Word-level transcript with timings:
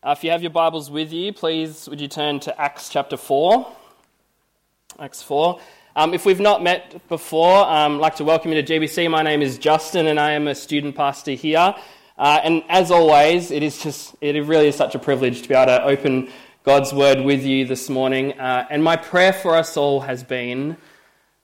Uh, 0.00 0.14
if 0.16 0.22
you 0.22 0.30
have 0.30 0.42
your 0.42 0.50
Bibles 0.52 0.92
with 0.92 1.12
you, 1.12 1.32
please 1.32 1.88
would 1.88 2.00
you 2.00 2.06
turn 2.06 2.38
to 2.38 2.60
Acts 2.60 2.88
chapter 2.88 3.16
4. 3.16 3.66
Acts 5.00 5.24
4. 5.24 5.58
Um, 5.96 6.14
if 6.14 6.24
we've 6.24 6.38
not 6.38 6.62
met 6.62 7.08
before, 7.08 7.68
um, 7.68 7.96
I'd 7.96 8.00
like 8.00 8.16
to 8.16 8.24
welcome 8.24 8.52
you 8.52 8.62
to 8.62 8.78
GBC. 8.78 9.10
My 9.10 9.22
name 9.22 9.42
is 9.42 9.58
Justin 9.58 10.06
and 10.06 10.20
I 10.20 10.32
am 10.32 10.46
a 10.46 10.54
student 10.54 10.94
pastor 10.94 11.32
here. 11.32 11.74
Uh, 12.16 12.40
and 12.44 12.62
as 12.68 12.92
always, 12.92 13.50
it 13.50 13.64
is 13.64 13.82
just, 13.82 14.14
it 14.20 14.40
really 14.46 14.68
is 14.68 14.76
such 14.76 14.94
a 14.94 15.00
privilege 15.00 15.42
to 15.42 15.48
be 15.48 15.56
able 15.56 15.66
to 15.66 15.82
open 15.82 16.28
God's 16.62 16.92
word 16.92 17.22
with 17.22 17.42
you 17.42 17.64
this 17.64 17.90
morning. 17.90 18.38
Uh, 18.38 18.68
and 18.70 18.84
my 18.84 18.94
prayer 18.94 19.32
for 19.32 19.56
us 19.56 19.76
all 19.76 20.02
has 20.02 20.22
been 20.22 20.76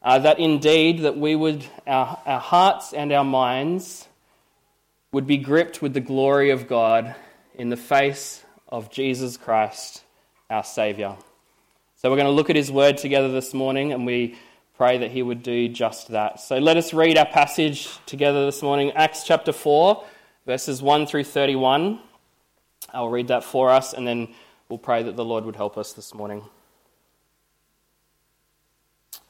uh, 0.00 0.20
that 0.20 0.38
indeed 0.38 1.00
that 1.00 1.18
we 1.18 1.34
would, 1.34 1.64
our, 1.88 2.20
our 2.24 2.40
hearts 2.40 2.92
and 2.92 3.10
our 3.10 3.24
minds 3.24 4.06
would 5.10 5.26
be 5.26 5.38
gripped 5.38 5.82
with 5.82 5.92
the 5.92 6.00
glory 6.00 6.50
of 6.50 6.68
God 6.68 7.16
in 7.56 7.68
the 7.68 7.76
face 7.76 8.43
of 8.74 8.90
Jesus 8.90 9.36
Christ, 9.36 10.02
our 10.50 10.64
Saviour. 10.64 11.16
So 11.94 12.10
we're 12.10 12.16
going 12.16 12.26
to 12.26 12.32
look 12.32 12.50
at 12.50 12.56
his 12.56 12.72
word 12.72 12.98
together 12.98 13.30
this 13.30 13.54
morning 13.54 13.92
and 13.92 14.04
we 14.04 14.36
pray 14.76 14.98
that 14.98 15.12
he 15.12 15.22
would 15.22 15.44
do 15.44 15.68
just 15.68 16.08
that. 16.08 16.40
So 16.40 16.58
let 16.58 16.76
us 16.76 16.92
read 16.92 17.16
our 17.16 17.24
passage 17.24 17.88
together 18.04 18.44
this 18.44 18.62
morning 18.62 18.90
Acts 18.96 19.22
chapter 19.22 19.52
4, 19.52 20.04
verses 20.44 20.82
1 20.82 21.06
through 21.06 21.22
31. 21.22 22.00
I'll 22.92 23.10
read 23.10 23.28
that 23.28 23.44
for 23.44 23.70
us 23.70 23.92
and 23.92 24.08
then 24.08 24.34
we'll 24.68 24.80
pray 24.80 25.04
that 25.04 25.14
the 25.14 25.24
Lord 25.24 25.44
would 25.44 25.54
help 25.54 25.78
us 25.78 25.92
this 25.92 26.12
morning. 26.12 26.42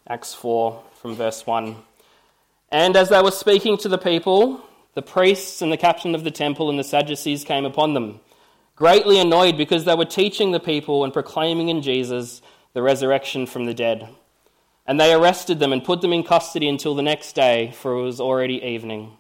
Acts 0.09 0.33
4 0.33 0.83
from 1.03 1.17
verse 1.17 1.47
1. 1.47 1.77
And 2.73 2.97
as 2.97 3.11
they 3.11 3.21
were 3.21 3.31
speaking 3.31 3.77
to 3.77 3.91
the 3.91 3.99
people, 3.99 4.65
the 4.95 5.03
priests 5.03 5.61
and 5.61 5.71
the 5.71 5.77
captain 5.77 6.15
of 6.15 6.25
the 6.25 6.31
temple 6.31 6.71
and 6.71 6.79
the 6.79 6.85
Sadducees 6.85 7.45
came 7.45 7.67
upon 7.67 7.93
them 7.93 8.21
greatly 8.77 9.19
annoyed 9.19 9.57
because 9.57 9.85
they 9.85 9.95
were 9.95 10.05
teaching 10.05 10.53
the 10.53 10.61
people 10.61 11.05
and 11.05 11.13
proclaiming 11.13 11.69
in 11.69 11.83
Jesus 11.83 12.43
the 12.73 12.83
resurrection 12.83 13.47
from 13.47 13.65
the 13.65 13.75
dead. 13.75 14.09
And 14.87 15.01
they 15.01 15.15
arrested 15.15 15.61
them 15.61 15.73
and 15.73 15.83
put 15.83 16.01
them 16.01 16.13
in 16.13 16.23
custody 16.23 16.69
until 16.69 16.95
the 16.95 17.03
next 17.03 17.35
day, 17.35 17.73
for 17.75 17.93
it 17.93 18.03
was 18.03 18.21
already 18.21 18.63
evening. 18.63 19.17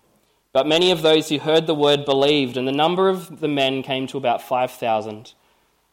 But 0.52 0.66
many 0.66 0.90
of 0.90 1.02
those 1.02 1.28
who 1.28 1.38
heard 1.38 1.66
the 1.66 1.74
word 1.74 2.04
believed, 2.04 2.56
and 2.56 2.68
the 2.68 2.72
number 2.72 3.08
of 3.08 3.40
the 3.40 3.48
men 3.48 3.82
came 3.82 4.06
to 4.08 4.18
about 4.18 4.42
5,000. 4.42 5.32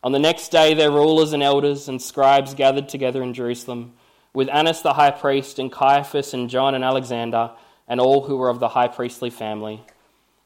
On 0.03 0.11
the 0.11 0.19
next 0.19 0.49
day, 0.49 0.73
their 0.73 0.91
rulers 0.91 1.31
and 1.31 1.41
elders 1.41 1.87
and 1.87 2.01
scribes 2.01 2.53
gathered 2.53 2.89
together 2.89 3.23
in 3.23 3.33
Jerusalem, 3.33 3.93
with 4.33 4.49
Annas 4.49 4.81
the 4.81 4.93
high 4.93 5.11
priest, 5.11 5.57
and 5.57 5.71
Caiaphas, 5.71 6.33
and 6.33 6.49
John, 6.49 6.75
and 6.75 6.83
Alexander, 6.83 7.51
and 7.87 7.99
all 7.99 8.21
who 8.21 8.37
were 8.37 8.49
of 8.49 8.59
the 8.59 8.69
high 8.69 8.87
priestly 8.87 9.29
family. 9.29 9.83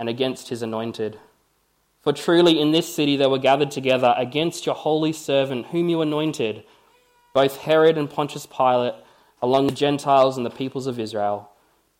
and 0.00 0.08
against 0.08 0.48
his 0.48 0.62
anointed. 0.62 1.20
For 2.00 2.14
truly 2.14 2.58
in 2.58 2.72
this 2.72 2.92
city 2.92 3.16
they 3.16 3.26
were 3.26 3.38
gathered 3.38 3.70
together 3.70 4.14
against 4.16 4.64
your 4.64 4.74
holy 4.74 5.12
servant, 5.12 5.66
whom 5.66 5.90
you 5.90 6.00
anointed, 6.00 6.64
both 7.34 7.58
Herod 7.58 7.98
and 7.98 8.08
Pontius 8.08 8.46
Pilate, 8.46 8.94
along 9.42 9.66
the 9.66 9.74
Gentiles 9.74 10.38
and 10.38 10.44
the 10.44 10.50
peoples 10.50 10.86
of 10.86 10.98
Israel, 10.98 11.50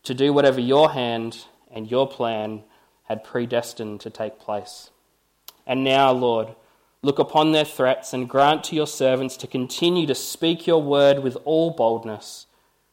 to 0.02 0.14
do 0.14 0.32
whatever 0.32 0.58
your 0.58 0.92
hand 0.92 1.44
and 1.70 1.90
your 1.90 2.08
plan 2.08 2.62
had 3.04 3.22
predestined 3.22 4.00
to 4.00 4.10
take 4.10 4.38
place. 4.38 4.90
And 5.66 5.84
now, 5.84 6.10
Lord, 6.10 6.54
look 7.02 7.18
upon 7.18 7.52
their 7.52 7.64
threats 7.64 8.14
and 8.14 8.28
grant 8.28 8.64
to 8.64 8.76
your 8.76 8.86
servants 8.86 9.36
to 9.36 9.46
continue 9.46 10.06
to 10.06 10.14
speak 10.14 10.66
your 10.66 10.82
word 10.82 11.18
with 11.18 11.36
all 11.44 11.70
boldness 11.70 12.46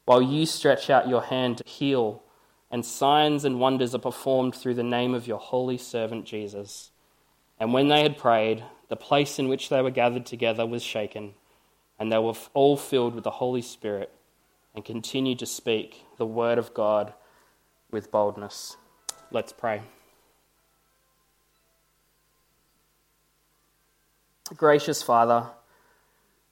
while 0.04 0.22
you 0.22 0.46
stretch 0.46 0.90
out 0.90 1.08
your 1.08 1.24
hand 1.24 1.58
to 1.60 1.64
heal, 1.66 2.24
and 2.70 2.86
signs 2.86 3.46
and 3.46 3.60
wonders 3.60 3.96
are 3.96 4.00
performed 4.00 4.56
through 4.56 4.74
the 4.74 4.84
name 4.84 5.14
of 5.14 5.28
your 5.28 5.40
holy 5.40 5.78
servant 5.78 6.26
Jesus. 6.26 6.92
And 7.60 7.74
when 7.74 7.88
they 7.88 8.04
had 8.04 8.18
prayed, 8.18 8.64
the 8.90 8.96
place 8.96 9.40
in 9.40 9.48
which 9.48 9.70
they 9.70 9.82
were 9.82 9.92
gathered 9.92 10.26
together 10.26 10.66
was 10.66 10.84
shaken, 10.84 11.34
and 12.00 12.12
they 12.12 12.18
were 12.18 12.34
all 12.54 12.78
filled 12.78 13.16
with 13.16 13.24
the 13.24 13.32
Holy 13.32 13.62
Spirit, 13.62 14.12
and 14.76 14.86
continued 14.86 15.40
to 15.40 15.46
speak 15.46 16.06
the 16.18 16.26
word 16.26 16.58
of 16.58 16.74
God 16.74 17.14
with 17.90 18.12
boldness. 18.12 18.78
Let's 19.32 19.52
pray. 19.52 19.82
Gracious 24.56 25.04
Father, 25.04 25.48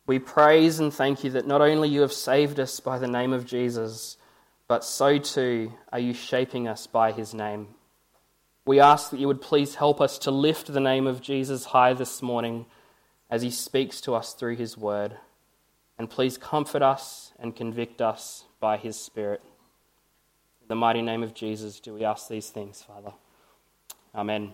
we 0.05 0.19
praise 0.19 0.79
and 0.79 0.93
thank 0.93 1.23
you 1.23 1.29
that 1.31 1.47
not 1.47 1.61
only 1.61 1.87
you 1.87 2.01
have 2.01 2.11
saved 2.11 2.59
us 2.59 2.79
by 2.79 2.99
the 2.99 3.07
name 3.07 3.31
of 3.31 3.45
Jesus, 3.45 4.17
but 4.67 4.83
so 4.83 5.17
too 5.17 5.73
are 5.91 5.99
you 5.99 6.13
shaping 6.13 6.67
us 6.67 6.87
by 6.87 7.11
his 7.11 7.33
name. 7.33 7.67
We 8.65 8.79
ask 8.79 9.11
that 9.11 9.19
you 9.19 9.27
would 9.27 9.41
please 9.41 9.75
help 9.75 10.01
us 10.01 10.17
to 10.19 10.31
lift 10.31 10.67
the 10.67 10.79
name 10.79 11.05
of 11.05 11.21
Jesus 11.21 11.65
high 11.65 11.93
this 11.93 12.21
morning 12.21 12.65
as 13.29 13.41
he 13.41 13.51
speaks 13.51 14.01
to 14.01 14.15
us 14.15 14.33
through 14.33 14.55
his 14.55 14.77
word. 14.77 15.17
and 15.97 16.09
please 16.09 16.37
comfort 16.37 16.81
us 16.81 17.31
and 17.39 17.55
convict 17.55 18.01
us 18.01 18.45
by 18.59 18.77
his 18.77 18.99
Spirit. 18.99 19.41
In 20.61 20.67
the 20.67 20.75
mighty 20.75 21.01
name 21.01 21.23
of 21.23 21.33
Jesus, 21.33 21.79
do 21.79 21.93
we 21.93 22.03
ask 22.03 22.27
these 22.27 22.49
things, 22.49 22.81
Father? 22.81 23.13
Amen. 24.13 24.53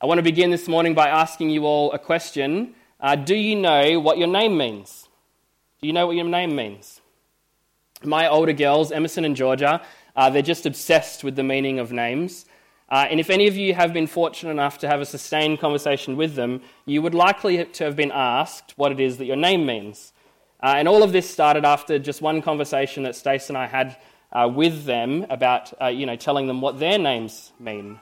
I 0.00 0.06
want 0.06 0.18
to 0.18 0.22
begin 0.22 0.50
this 0.50 0.68
morning 0.68 0.94
by 0.94 1.08
asking 1.08 1.50
you 1.50 1.64
all 1.64 1.90
a 1.92 1.98
question. 1.98 2.74
Uh, 3.00 3.16
do 3.16 3.34
you 3.34 3.56
know 3.56 3.98
what 3.98 4.18
your 4.18 4.28
name 4.28 4.56
means? 4.56 5.08
Do 5.80 5.86
you 5.86 5.92
know 5.92 6.06
what 6.06 6.16
your 6.16 6.24
name 6.24 6.54
means? 6.54 6.97
My 8.04 8.28
older 8.28 8.52
girls, 8.52 8.92
Emerson 8.92 9.24
and 9.24 9.34
Georgia, 9.34 9.82
uh, 10.14 10.30
they're 10.30 10.42
just 10.42 10.66
obsessed 10.66 11.24
with 11.24 11.36
the 11.36 11.42
meaning 11.42 11.78
of 11.78 11.92
names. 11.92 12.44
Uh, 12.88 13.06
and 13.10 13.20
if 13.20 13.28
any 13.28 13.46
of 13.46 13.56
you 13.56 13.74
have 13.74 13.92
been 13.92 14.06
fortunate 14.06 14.50
enough 14.50 14.78
to 14.78 14.88
have 14.88 15.00
a 15.00 15.06
sustained 15.06 15.58
conversation 15.58 16.16
with 16.16 16.34
them, 16.34 16.60
you 16.86 17.02
would 17.02 17.14
likely 17.14 17.64
to 17.64 17.84
have 17.84 17.96
been 17.96 18.12
asked 18.12 18.72
what 18.76 18.92
it 18.92 19.00
is 19.00 19.18
that 19.18 19.26
your 19.26 19.36
name 19.36 19.66
means. 19.66 20.12
Uh, 20.62 20.74
and 20.76 20.88
all 20.88 21.02
of 21.02 21.12
this 21.12 21.28
started 21.28 21.64
after 21.64 21.98
just 21.98 22.22
one 22.22 22.40
conversation 22.40 23.02
that 23.02 23.14
Stace 23.14 23.48
and 23.48 23.58
I 23.58 23.66
had 23.66 23.96
uh, 24.32 24.50
with 24.52 24.84
them 24.84 25.26
about, 25.28 25.72
uh, 25.80 25.86
you 25.86 26.06
know, 26.06 26.16
telling 26.16 26.46
them 26.46 26.60
what 26.60 26.78
their 26.78 26.98
names 26.98 27.52
mean. 27.58 28.00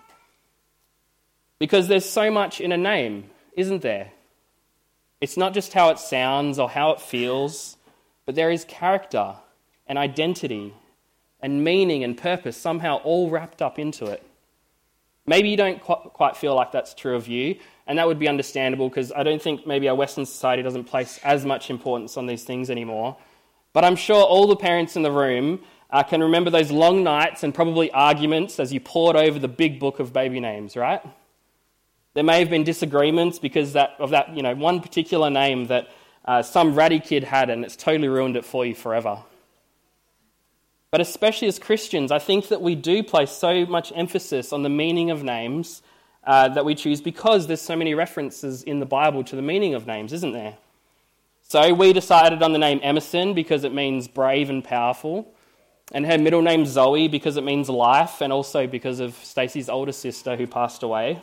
Because 1.58 1.88
there's 1.88 2.08
so 2.08 2.30
much 2.30 2.60
in 2.60 2.70
a 2.70 2.76
name, 2.76 3.30
isn't 3.56 3.82
there? 3.82 4.12
It's 5.20 5.36
not 5.36 5.54
just 5.54 5.72
how 5.72 5.90
it 5.90 5.98
sounds 5.98 6.58
or 6.58 6.68
how 6.68 6.90
it 6.92 7.00
feels, 7.00 7.76
but 8.24 8.34
there 8.34 8.50
is 8.50 8.64
character 8.64 9.36
and 9.86 9.98
identity 9.98 10.74
and 11.40 11.62
meaning 11.62 12.02
and 12.02 12.16
purpose 12.16 12.56
somehow 12.56 12.96
all 12.98 13.30
wrapped 13.30 13.62
up 13.62 13.78
into 13.78 14.06
it. 14.06 14.22
Maybe 15.26 15.48
you 15.48 15.56
don't 15.56 15.80
quite 15.80 16.36
feel 16.36 16.54
like 16.54 16.70
that's 16.70 16.94
true 16.94 17.16
of 17.16 17.26
you, 17.26 17.56
and 17.86 17.98
that 17.98 18.06
would 18.06 18.18
be 18.18 18.28
understandable 18.28 18.88
because 18.88 19.12
I 19.12 19.24
don't 19.24 19.42
think 19.42 19.66
maybe 19.66 19.88
our 19.88 19.94
Western 19.94 20.24
society 20.24 20.62
doesn't 20.62 20.84
place 20.84 21.18
as 21.24 21.44
much 21.44 21.68
importance 21.68 22.16
on 22.16 22.26
these 22.26 22.44
things 22.44 22.70
anymore. 22.70 23.16
But 23.72 23.84
I'm 23.84 23.96
sure 23.96 24.22
all 24.22 24.46
the 24.46 24.56
parents 24.56 24.96
in 24.96 25.02
the 25.02 25.10
room 25.10 25.60
uh, 25.90 26.02
can 26.04 26.22
remember 26.22 26.50
those 26.50 26.70
long 26.70 27.02
nights 27.02 27.42
and 27.42 27.54
probably 27.54 27.90
arguments 27.90 28.58
as 28.60 28.72
you 28.72 28.80
pored 28.80 29.16
over 29.16 29.38
the 29.38 29.48
big 29.48 29.78
book 29.80 29.98
of 29.98 30.12
baby 30.12 30.40
names, 30.40 30.76
right? 30.76 31.02
There 32.14 32.24
may 32.24 32.38
have 32.38 32.48
been 32.48 32.64
disagreements 32.64 33.38
because 33.38 33.74
that, 33.74 33.96
of 33.98 34.10
that 34.10 34.34
you 34.34 34.42
know, 34.42 34.54
one 34.54 34.80
particular 34.80 35.28
name 35.28 35.66
that 35.66 35.88
uh, 36.24 36.42
some 36.42 36.74
ratty 36.74 37.00
kid 37.00 37.24
had, 37.24 37.50
and 37.50 37.64
it's 37.64 37.76
totally 37.76 38.08
ruined 38.08 38.36
it 38.36 38.44
for 38.44 38.64
you 38.64 38.74
forever. 38.74 39.18
But 40.90 41.00
especially 41.00 41.48
as 41.48 41.58
Christians, 41.58 42.12
I 42.12 42.18
think 42.18 42.48
that 42.48 42.62
we 42.62 42.74
do 42.74 43.02
place 43.02 43.30
so 43.30 43.66
much 43.66 43.92
emphasis 43.94 44.52
on 44.52 44.62
the 44.62 44.68
meaning 44.68 45.10
of 45.10 45.22
names 45.22 45.82
uh, 46.24 46.48
that 46.48 46.64
we 46.64 46.74
choose 46.74 47.00
because 47.00 47.46
there's 47.46 47.60
so 47.60 47.76
many 47.76 47.94
references 47.94 48.62
in 48.62 48.80
the 48.80 48.86
Bible 48.86 49.24
to 49.24 49.36
the 49.36 49.42
meaning 49.42 49.74
of 49.74 49.86
names, 49.86 50.12
isn't 50.12 50.32
there? 50.32 50.56
So 51.42 51.72
we 51.72 51.92
decided 51.92 52.42
on 52.42 52.52
the 52.52 52.58
name 52.58 52.80
Emerson 52.82 53.32
because 53.32 53.62
it 53.62 53.72
means 53.72 54.08
brave 54.08 54.50
and 54.50 54.64
powerful, 54.64 55.32
and 55.92 56.04
her 56.04 56.18
middle 56.18 56.42
name 56.42 56.66
Zoe 56.66 57.06
because 57.06 57.36
it 57.36 57.44
means 57.44 57.68
life, 57.68 58.20
and 58.20 58.32
also 58.32 58.66
because 58.66 58.98
of 58.98 59.14
Stacey's 59.14 59.68
older 59.68 59.92
sister 59.92 60.34
who 60.34 60.48
passed 60.48 60.82
away. 60.82 61.22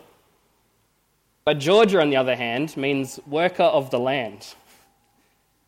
But 1.44 1.60
Georgia, 1.60 2.02
on 2.02 2.10
the 2.10 2.16
other 2.16 2.38
hand, 2.38 2.78
means 2.78 3.20
worker 3.28 3.64
of 3.64 3.92
the 3.92 4.00
land. 4.00 4.56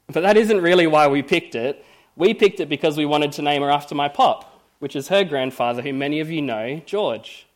But 0.07 0.21
that 0.21 0.37
isn't 0.37 0.61
really 0.61 0.87
why 0.87 1.09
we 1.09 1.21
picked 1.21 1.55
it. 1.55 1.83
We 2.15 2.33
picked 2.33 2.59
it 2.59 2.69
because 2.69 2.97
we 2.97 3.05
wanted 3.05 3.33
to 3.33 3.41
name 3.41 3.61
her 3.61 3.69
after 3.69 3.95
my 3.95 4.07
pop, 4.07 4.61
which 4.79 4.95
is 4.95 5.09
her 5.09 5.23
grandfather, 5.23 5.81
who 5.81 5.93
many 5.93 6.19
of 6.19 6.31
you 6.31 6.41
know, 6.41 6.81
George. 6.85 7.47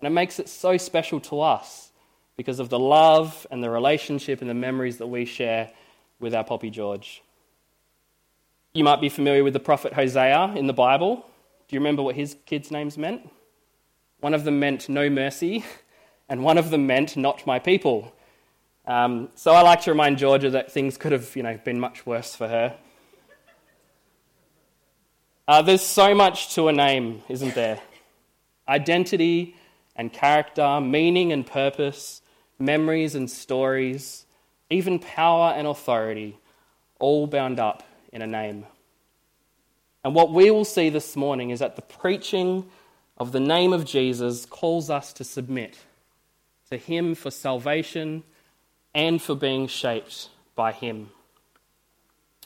And 0.00 0.06
it 0.06 0.10
makes 0.10 0.38
it 0.38 0.48
so 0.48 0.76
special 0.76 1.20
to 1.20 1.40
us 1.40 1.92
because 2.36 2.58
of 2.58 2.68
the 2.68 2.78
love 2.78 3.46
and 3.50 3.62
the 3.62 3.70
relationship 3.70 4.40
and 4.40 4.50
the 4.50 4.54
memories 4.54 4.98
that 4.98 5.06
we 5.06 5.24
share 5.24 5.70
with 6.18 6.34
our 6.34 6.44
Poppy 6.44 6.70
George. 6.70 7.22
You 8.72 8.82
might 8.82 9.00
be 9.00 9.08
familiar 9.08 9.44
with 9.44 9.52
the 9.52 9.60
prophet 9.60 9.92
Hosea 9.92 10.54
in 10.56 10.66
the 10.66 10.72
Bible. 10.72 11.24
Do 11.68 11.76
you 11.76 11.80
remember 11.80 12.02
what 12.02 12.16
his 12.16 12.36
kids' 12.44 12.72
names 12.72 12.98
meant? 12.98 13.30
One 14.20 14.34
of 14.34 14.44
them 14.44 14.58
meant 14.58 14.88
no 14.88 15.08
mercy, 15.08 15.64
and 16.28 16.42
one 16.42 16.58
of 16.58 16.70
them 16.70 16.86
meant 16.86 17.16
not 17.16 17.46
my 17.46 17.60
people. 17.60 18.12
Um, 18.86 19.28
so 19.36 19.52
I 19.52 19.62
like 19.62 19.82
to 19.82 19.92
remind 19.92 20.18
Georgia 20.18 20.50
that 20.50 20.72
things 20.72 20.98
could 20.98 21.12
have 21.12 21.34
you 21.36 21.42
know, 21.42 21.58
been 21.64 21.78
much 21.78 22.04
worse 22.04 22.34
for 22.34 22.48
her. 22.48 22.76
Uh, 25.46 25.60
there's 25.60 25.82
so 25.82 26.14
much 26.14 26.54
to 26.54 26.68
a 26.68 26.72
name, 26.72 27.22
isn't 27.28 27.54
there? 27.54 27.78
Identity 28.66 29.54
and 29.94 30.10
character, 30.10 30.80
meaning 30.80 31.32
and 31.32 31.46
purpose, 31.46 32.22
memories 32.58 33.14
and 33.14 33.30
stories, 33.30 34.24
even 34.70 34.98
power 34.98 35.52
and 35.54 35.66
authority, 35.66 36.38
all 36.98 37.26
bound 37.26 37.60
up 37.60 37.82
in 38.10 38.22
a 38.22 38.26
name. 38.26 38.64
And 40.02 40.14
what 40.14 40.32
we 40.32 40.50
will 40.50 40.64
see 40.64 40.88
this 40.88 41.14
morning 41.14 41.50
is 41.50 41.58
that 41.58 41.76
the 41.76 41.82
preaching 41.82 42.64
of 43.18 43.32
the 43.32 43.40
name 43.40 43.74
of 43.74 43.84
Jesus 43.84 44.46
calls 44.46 44.88
us 44.88 45.12
to 45.12 45.24
submit 45.24 45.76
to 46.70 46.78
Him 46.78 47.14
for 47.14 47.30
salvation 47.30 48.22
and 48.94 49.20
for 49.20 49.34
being 49.34 49.66
shaped 49.66 50.30
by 50.56 50.72
Him. 50.72 51.10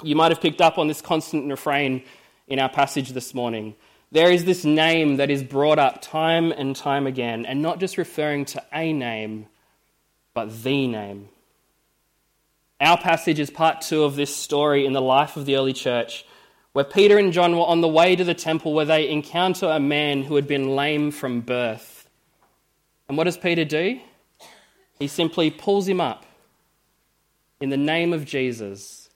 You 0.03 0.17
might 0.17 0.33
have 0.33 0.41
picked 0.41 0.61
up 0.61 0.79
on 0.79 0.89
this 0.89 1.01
constant 1.01 1.49
refrain 1.49 2.03
in 2.49 2.59
our 2.59 2.69
passage 2.69 3.11
this 3.11 3.35
morning. 3.35 3.75
There 4.11 4.31
is 4.33 4.45
this 4.45 4.65
name 4.65 5.19
that 5.19 5.31
is 5.31 5.43
brought 5.43 5.79
up 5.79 6.01
time 6.01 6.51
and 6.51 6.75
time 6.75 7.07
again, 7.07 7.45
and 7.45 7.61
not 7.61 7.79
just 7.79 7.99
referring 7.99 8.47
to 8.47 8.65
a 8.73 8.93
name, 8.93 9.47
but 10.33 10.63
the 10.63 10.87
name. 10.87 11.29
Our 12.81 12.97
passage 12.97 13.39
is 13.39 13.51
part 13.51 13.83
two 13.83 14.05
of 14.05 14.17
this 14.17 14.35
story 14.35 14.87
in 14.87 14.93
the 14.93 15.03
life 15.03 15.37
of 15.37 15.45
the 15.45 15.57
early 15.57 15.75
church, 15.75 16.25
where 16.73 16.85
Peter 16.85 17.19
and 17.19 17.33
John 17.33 17.57
were 17.57 17.67
on 17.67 17.81
the 17.81 17.89
way 17.89 18.17
to 18.17 18.25
the 18.25 18.35
temple 18.35 18.73
where 18.73 18.85
they 18.85 19.09
encounter 19.09 19.67
a 19.67 19.81
man 19.81 20.23
who 20.23 20.37
had 20.37 20.47
been 20.47 20.75
lame 20.75 21.11
from 21.11 21.41
birth. 21.41 22.09
And 23.09 23.19
what 23.19 23.25
does 23.25 23.37
Peter 23.37 23.65
do? 23.65 24.01
He 24.99 25.07
simply 25.07 25.51
pulls 25.51 25.89
him 25.89 26.01
up 26.01 26.25
in 27.61 27.71
the 27.71 27.77
name 27.77 28.13
of 28.13 28.25
Jesus. 28.25 29.11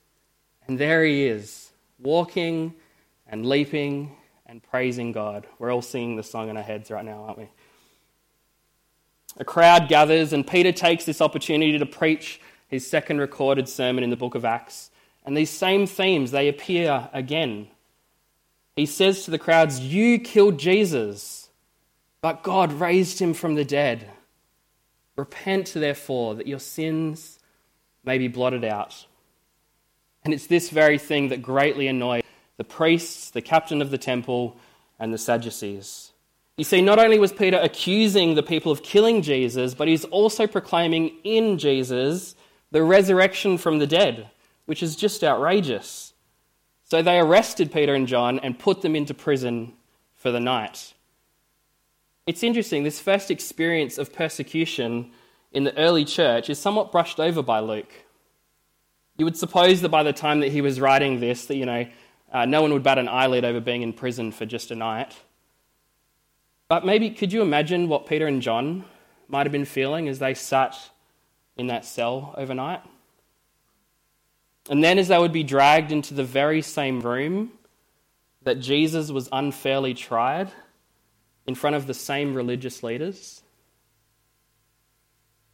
And 0.66 0.78
there 0.78 1.04
he 1.04 1.24
is, 1.24 1.70
walking 1.98 2.74
and 3.32 3.46
leaping 3.46 4.14
and 4.46 4.62
praising 4.62 5.10
God. 5.10 5.46
We're 5.58 5.72
all 5.72 5.82
singing 5.82 6.16
the 6.16 6.22
song 6.22 6.50
in 6.50 6.56
our 6.58 6.62
heads 6.62 6.90
right 6.90 7.04
now, 7.04 7.24
aren't 7.24 7.38
we? 7.38 7.48
A 9.38 9.44
crowd 9.44 9.88
gathers, 9.88 10.34
and 10.34 10.46
Peter 10.46 10.70
takes 10.70 11.06
this 11.06 11.22
opportunity 11.22 11.78
to 11.78 11.86
preach 11.86 12.40
his 12.68 12.86
second 12.86 13.18
recorded 13.18 13.68
sermon 13.68 14.04
in 14.04 14.10
the 14.10 14.16
book 14.16 14.34
of 14.34 14.44
Acts. 14.44 14.90
And 15.24 15.34
these 15.34 15.48
same 15.48 15.86
themes, 15.86 16.30
they 16.30 16.48
appear 16.48 17.08
again. 17.14 17.68
He 18.76 18.84
says 18.84 19.24
to 19.24 19.30
the 19.30 19.38
crowds, 19.38 19.80
You 19.80 20.18
killed 20.18 20.58
Jesus, 20.58 21.48
but 22.20 22.42
God 22.42 22.72
raised 22.72 23.18
him 23.18 23.32
from 23.32 23.54
the 23.54 23.64
dead. 23.64 24.10
Repent, 25.16 25.72
therefore, 25.74 26.34
that 26.34 26.46
your 26.46 26.58
sins 26.58 27.38
may 28.04 28.18
be 28.18 28.28
blotted 28.28 28.64
out. 28.64 29.06
And 30.24 30.34
it's 30.34 30.46
this 30.46 30.68
very 30.68 30.98
thing 30.98 31.28
that 31.28 31.42
greatly 31.42 31.88
annoys 31.88 32.21
the 32.62 32.68
priests, 32.68 33.32
the 33.32 33.42
captain 33.42 33.82
of 33.82 33.90
the 33.90 33.98
temple, 33.98 34.56
and 35.00 35.12
the 35.12 35.18
Sadducees. 35.18 36.12
You 36.56 36.62
see, 36.62 36.80
not 36.80 37.00
only 37.00 37.18
was 37.18 37.32
Peter 37.32 37.58
accusing 37.60 38.36
the 38.36 38.42
people 38.44 38.70
of 38.70 38.84
killing 38.84 39.20
Jesus, 39.20 39.74
but 39.74 39.88
he's 39.88 40.04
also 40.04 40.46
proclaiming 40.46 41.16
in 41.24 41.58
Jesus 41.58 42.36
the 42.70 42.84
resurrection 42.84 43.58
from 43.58 43.80
the 43.80 43.86
dead, 43.88 44.30
which 44.66 44.80
is 44.80 44.94
just 44.94 45.24
outrageous. 45.24 46.12
So 46.84 47.02
they 47.02 47.18
arrested 47.18 47.72
Peter 47.72 47.96
and 47.96 48.06
John 48.06 48.38
and 48.38 48.56
put 48.56 48.82
them 48.82 48.94
into 48.94 49.12
prison 49.12 49.72
for 50.14 50.30
the 50.30 50.38
night. 50.38 50.94
It's 52.28 52.44
interesting, 52.44 52.84
this 52.84 53.00
first 53.00 53.28
experience 53.28 53.98
of 53.98 54.12
persecution 54.12 55.10
in 55.50 55.64
the 55.64 55.76
early 55.76 56.04
church 56.04 56.48
is 56.48 56.60
somewhat 56.60 56.92
brushed 56.92 57.18
over 57.18 57.42
by 57.42 57.58
Luke. 57.58 57.92
You 59.18 59.24
would 59.24 59.36
suppose 59.36 59.80
that 59.80 59.88
by 59.88 60.04
the 60.04 60.12
time 60.12 60.38
that 60.40 60.52
he 60.52 60.60
was 60.60 60.80
writing 60.80 61.18
this, 61.18 61.46
that, 61.46 61.56
you 61.56 61.66
know, 61.66 61.86
uh, 62.32 62.46
no 62.46 62.62
one 62.62 62.72
would 62.72 62.82
bat 62.82 62.98
an 62.98 63.08
eyelid 63.08 63.44
over 63.44 63.60
being 63.60 63.82
in 63.82 63.92
prison 63.92 64.32
for 64.32 64.46
just 64.46 64.70
a 64.70 64.74
night. 64.74 65.14
But 66.66 66.86
maybe 66.86 67.10
could 67.10 67.32
you 67.32 67.42
imagine 67.42 67.88
what 67.88 68.06
Peter 68.06 68.26
and 68.26 68.40
John 68.40 68.86
might 69.28 69.44
have 69.44 69.52
been 69.52 69.66
feeling 69.66 70.08
as 70.08 70.18
they 70.18 70.32
sat 70.32 70.74
in 71.56 71.66
that 71.66 71.84
cell 71.84 72.34
overnight? 72.38 72.80
And 74.70 74.82
then, 74.82 74.98
as 74.98 75.08
they 75.08 75.18
would 75.18 75.32
be 75.32 75.42
dragged 75.42 75.92
into 75.92 76.14
the 76.14 76.24
very 76.24 76.62
same 76.62 77.00
room 77.00 77.52
that 78.44 78.60
Jesus 78.60 79.10
was 79.10 79.28
unfairly 79.30 79.92
tried 79.92 80.50
in 81.46 81.54
front 81.54 81.76
of 81.76 81.86
the 81.86 81.94
same 81.94 82.34
religious 82.34 82.82
leaders, 82.82 83.42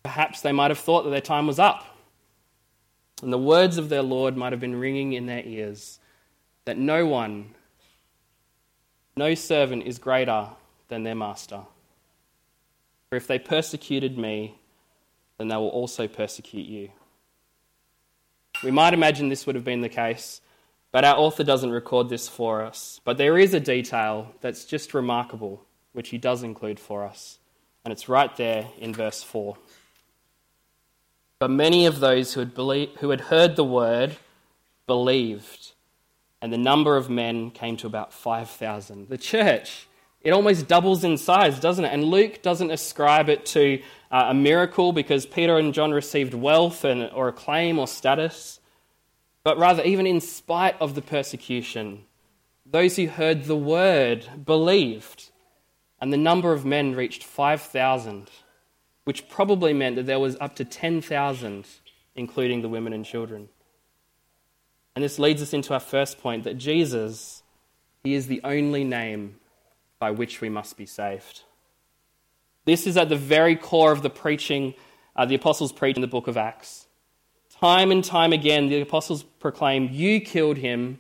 perhaps 0.03 0.43
they 0.43 0.53
might 0.53 0.71
have 0.71 0.79
thought 0.79 1.03
that 1.03 1.11
their 1.11 1.21
time 1.21 1.47
was 1.47 1.59
up. 1.59 1.85
And 3.23 3.33
the 3.33 3.39
words 3.39 3.79
of 3.79 3.89
their 3.89 4.03
Lord 4.03 4.37
might 4.37 4.53
have 4.53 4.61
been 4.61 4.79
ringing 4.79 5.15
in 5.15 5.27
their 5.27 5.43
ears 5.45 5.99
that 6.69 6.77
no 6.77 7.07
one, 7.07 7.55
no 9.17 9.35
servant 9.35 9.85
is 9.87 9.99
greater 9.99 10.49
than 10.89 11.03
their 11.03 11.15
master. 11.15 11.63
For 13.09 13.17
if 13.17 13.27
they 13.27 13.39
persecuted 13.39 14.19
me, 14.19 14.59
then 15.39 15.49
they 15.49 15.57
will 15.57 15.71
also 15.71 16.07
persecute 16.07 16.67
you. 16.67 16.91
We 18.63 18.71
might 18.71 18.93
imagine 18.93 19.31
this 19.31 19.47
would 19.47 19.55
have 19.55 19.65
been 19.65 19.81
the 19.81 19.89
case, 19.89 20.43
but 20.93 21.07
our 21.07 21.17
author 21.17 21.43
doesn't 21.43 21.71
record 21.71 22.11
this 22.11 22.29
for 22.29 22.63
us. 22.63 23.01
But 23.03 23.17
there 23.17 23.39
is 23.39 23.55
a 23.55 23.61
detail 23.61 24.35
that's 24.43 24.67
just 24.67 24.93
remarkable, 24.93 25.65
which 25.95 26.11
he 26.11 26.19
does 26.19 26.43
include 26.43 26.79
for 26.79 27.03
us, 27.03 27.39
and 27.83 27.93
it's 27.93 28.11
right 28.11 28.37
there 28.37 28.67
in 28.79 28.93
verse 28.93 29.23
4. 29.23 29.57
But 31.39 31.51
many 31.51 31.87
of 31.87 32.01
those 32.01 32.35
who 32.35 32.41
had, 32.41 32.55
believed, 32.55 32.99
who 32.99 33.09
had 33.09 33.23
heard 33.23 33.57
the 33.57 33.65
word 33.65 34.19
believed, 34.87 35.73
and 36.41 36.53
the 36.53 36.59
number 36.59 36.97
of 36.97 37.11
men 37.11 37.51
came 37.51 37.77
to 37.79 37.87
about 37.87 38.13
5,000. 38.13 39.09
The 39.09 39.19
church, 39.19 39.89
it 40.21 40.33
almost 40.33 40.69
doubles 40.69 41.05
in 41.05 41.17
size, 41.17 41.59
doesn't 41.59 41.85
it? 41.85 41.93
And 41.93 42.05
Luke 42.05 42.43
doesn't 42.43 42.71
ascribe 42.71 43.29
it 43.29 43.47
to 43.47 43.83
uh, 44.11 44.27
a 44.29 44.35
miracle 44.35 44.93
because 44.93 45.27
Peter 45.27 45.59
and 45.59 45.75
John 45.75 45.91
received 45.91 46.35
wealth 46.35 46.85
and, 46.85 47.11
or 47.13 47.29
acclaim 47.29 47.79
or 47.79 47.87
status, 47.87 48.61
but 49.45 49.59
rather, 49.59 49.83
even 49.83 50.07
in 50.07 50.21
spite 50.21 50.77
of 50.81 50.95
the 50.95 51.03
persecution, 51.03 52.05
those 52.67 52.97
who 52.97 53.07
heard 53.07 53.45
the 53.45 53.57
word 53.57 54.45
believed, 54.45 55.31
and 56.01 56.13
the 56.13 56.19
number 56.19 56.53
of 56.53 56.65
men 56.65 56.95
reached 56.95 57.25
5,000 57.25 58.29
which 59.09 59.27
probably 59.27 59.73
meant 59.73 59.97
that 59.97 60.05
there 60.05 60.19
was 60.19 60.37
up 60.39 60.55
to 60.55 60.67
10,000, 60.67 61.67
including 62.15 62.61
the 62.61 62.69
women 62.69 62.93
and 62.93 63.07
children. 63.07 63.49
And 64.99 65.05
this 65.05 65.21
leads 65.21 65.41
us 65.41 65.53
into 65.55 65.75
our 65.75 65.79
first 65.79 66.19
point 66.19 66.43
that 66.43 66.59
Jesus, 66.59 67.45
he 68.03 68.15
is 68.15 68.27
the 68.27 68.41
only 68.43 68.83
name 68.83 69.37
by 70.01 70.11
which 70.11 70.41
we 70.41 70.49
must 70.49 70.77
be 70.77 70.87
saved. 70.87 71.43
This 72.65 72.85
is 72.85 72.97
at 72.97 73.09
the 73.09 73.15
very 73.15 73.55
core 73.55 73.93
of 73.93 74.03
the 74.03 74.11
preaching, 74.11 74.75
uh, 75.15 75.25
the 75.25 75.37
apostles 75.37 75.71
preach 75.71 75.95
in 75.95 76.01
the 76.01 76.09
book 76.09 76.27
of 76.27 76.37
Acts. 76.37 76.89
Time 77.61 77.93
and 77.93 78.03
time 78.03 78.33
again, 78.33 78.71
the 78.71 78.81
apostles 78.81 79.23
proclaim, 79.23 79.89
You 79.93 80.21
killed 80.21 80.57
him, 80.57 80.99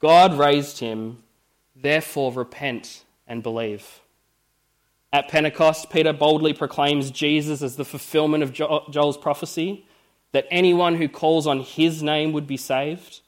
God 0.00 0.34
raised 0.34 0.80
him, 0.80 1.22
therefore 1.76 2.32
repent 2.32 3.04
and 3.28 3.44
believe. 3.44 4.00
At 5.12 5.28
Pentecost, 5.28 5.88
Peter 5.88 6.12
boldly 6.12 6.52
proclaims 6.52 7.12
Jesus 7.12 7.62
as 7.62 7.76
the 7.76 7.84
fulfillment 7.84 8.42
of 8.42 8.52
Joel's 8.52 9.18
prophecy, 9.18 9.86
that 10.32 10.46
anyone 10.50 10.96
who 10.96 11.08
calls 11.08 11.46
on 11.46 11.60
his 11.60 12.02
name 12.02 12.32
would 12.32 12.46
be 12.46 12.56
saved. 12.56 13.20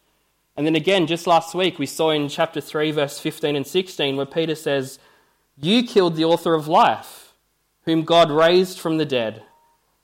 And 0.57 0.67
then 0.67 0.77
again, 0.77 1.07
just 1.07 1.27
last 1.27 1.55
week, 1.55 1.79
we 1.79 1.87
saw 1.87 2.11
in 2.11 2.29
chapter 2.29 2.61
3, 2.61 2.91
verse 2.93 3.19
15 3.19 3.57
and 3.57 3.67
16, 3.67 4.17
where 4.17 4.27
Peter 4.27 4.55
says, 4.55 4.99
You 5.57 5.83
killed 5.83 6.17
the 6.17 6.25
author 6.25 6.55
of 6.55 6.69
life, 6.69 7.33
whom 7.85 8.05
God 8.05 8.31
raised 8.31 8.79
from 8.79 8.99
the 8.99 9.07
dead, 9.07 9.43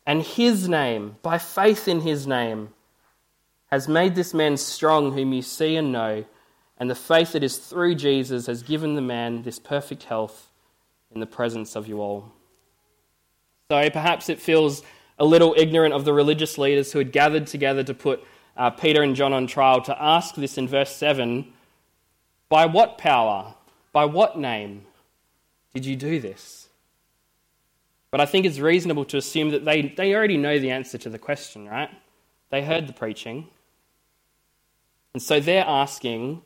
and 0.06 0.22
his 0.22 0.68
name, 0.68 1.16
by 1.22 1.38
faith 1.38 1.86
in 1.86 2.00
his 2.00 2.26
name, 2.26 2.70
has 3.70 3.86
made 3.86 4.14
this 4.14 4.32
man 4.32 4.56
strong, 4.56 5.12
whom 5.12 5.32
you 5.32 5.42
see 5.42 5.76
and 5.76 5.92
know, 5.92 6.24
and 6.78 6.88
the 6.88 6.94
faith 6.94 7.32
that 7.32 7.44
is 7.44 7.58
through 7.58 7.94
Jesus 7.94 8.46
has 8.46 8.62
given 8.62 8.94
the 8.94 9.02
man 9.02 9.42
this 9.42 9.58
perfect 9.58 10.04
health 10.04 10.50
in 11.12 11.20
the 11.20 11.26
presence 11.26 11.76
of 11.76 11.86
you 11.86 12.00
all. 12.00 12.32
So 13.70 13.90
perhaps 13.90 14.30
it 14.30 14.40
feels 14.40 14.82
a 15.18 15.24
little 15.24 15.54
ignorant 15.56 15.94
of 15.94 16.04
the 16.04 16.12
religious 16.12 16.58
leaders 16.58 16.92
who 16.92 16.98
had 16.98 17.12
gathered 17.12 17.46
together 17.46 17.82
to 17.84 17.94
put 17.94 18.24
uh, 18.56 18.70
Peter 18.70 19.02
and 19.02 19.16
John 19.16 19.32
on 19.32 19.46
trial 19.46 19.80
to 19.82 20.02
ask 20.02 20.34
this 20.34 20.58
in 20.58 20.68
verse 20.68 20.94
7 20.94 21.52
By 22.48 22.66
what 22.66 22.98
power, 22.98 23.54
by 23.92 24.04
what 24.04 24.38
name 24.38 24.86
did 25.74 25.86
you 25.86 25.96
do 25.96 26.20
this? 26.20 26.68
But 28.10 28.20
I 28.20 28.26
think 28.26 28.46
it's 28.46 28.58
reasonable 28.58 29.04
to 29.06 29.18
assume 29.18 29.50
that 29.50 29.64
they, 29.64 29.82
they 29.82 30.14
already 30.14 30.38
know 30.38 30.58
the 30.58 30.70
answer 30.70 30.96
to 30.98 31.10
the 31.10 31.18
question, 31.18 31.68
right? 31.68 31.90
They 32.50 32.64
heard 32.64 32.86
the 32.86 32.92
preaching. 32.92 33.48
And 35.12 35.22
so 35.22 35.40
they're 35.40 35.64
asking 35.66 36.42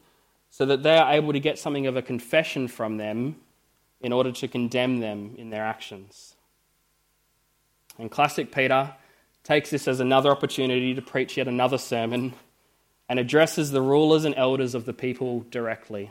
so 0.50 0.66
that 0.66 0.82
they 0.82 0.96
are 0.96 1.12
able 1.12 1.32
to 1.32 1.40
get 1.40 1.58
something 1.58 1.86
of 1.86 1.96
a 1.96 2.02
confession 2.02 2.68
from 2.68 2.96
them 2.96 3.36
in 4.00 4.12
order 4.12 4.32
to 4.32 4.48
condemn 4.48 4.98
them 5.00 5.34
in 5.38 5.50
their 5.50 5.64
actions. 5.64 6.34
And 7.98 8.10
classic 8.10 8.52
Peter 8.52 8.94
takes 9.44 9.70
this 9.70 9.88
as 9.88 10.00
another 10.00 10.30
opportunity 10.30 10.94
to 10.94 11.02
preach 11.02 11.36
yet 11.36 11.48
another 11.48 11.78
sermon 11.78 12.34
and 13.08 13.18
addresses 13.18 13.70
the 13.70 13.82
rulers 13.82 14.24
and 14.24 14.34
elders 14.36 14.74
of 14.74 14.84
the 14.84 14.92
people 14.92 15.40
directly. 15.50 16.10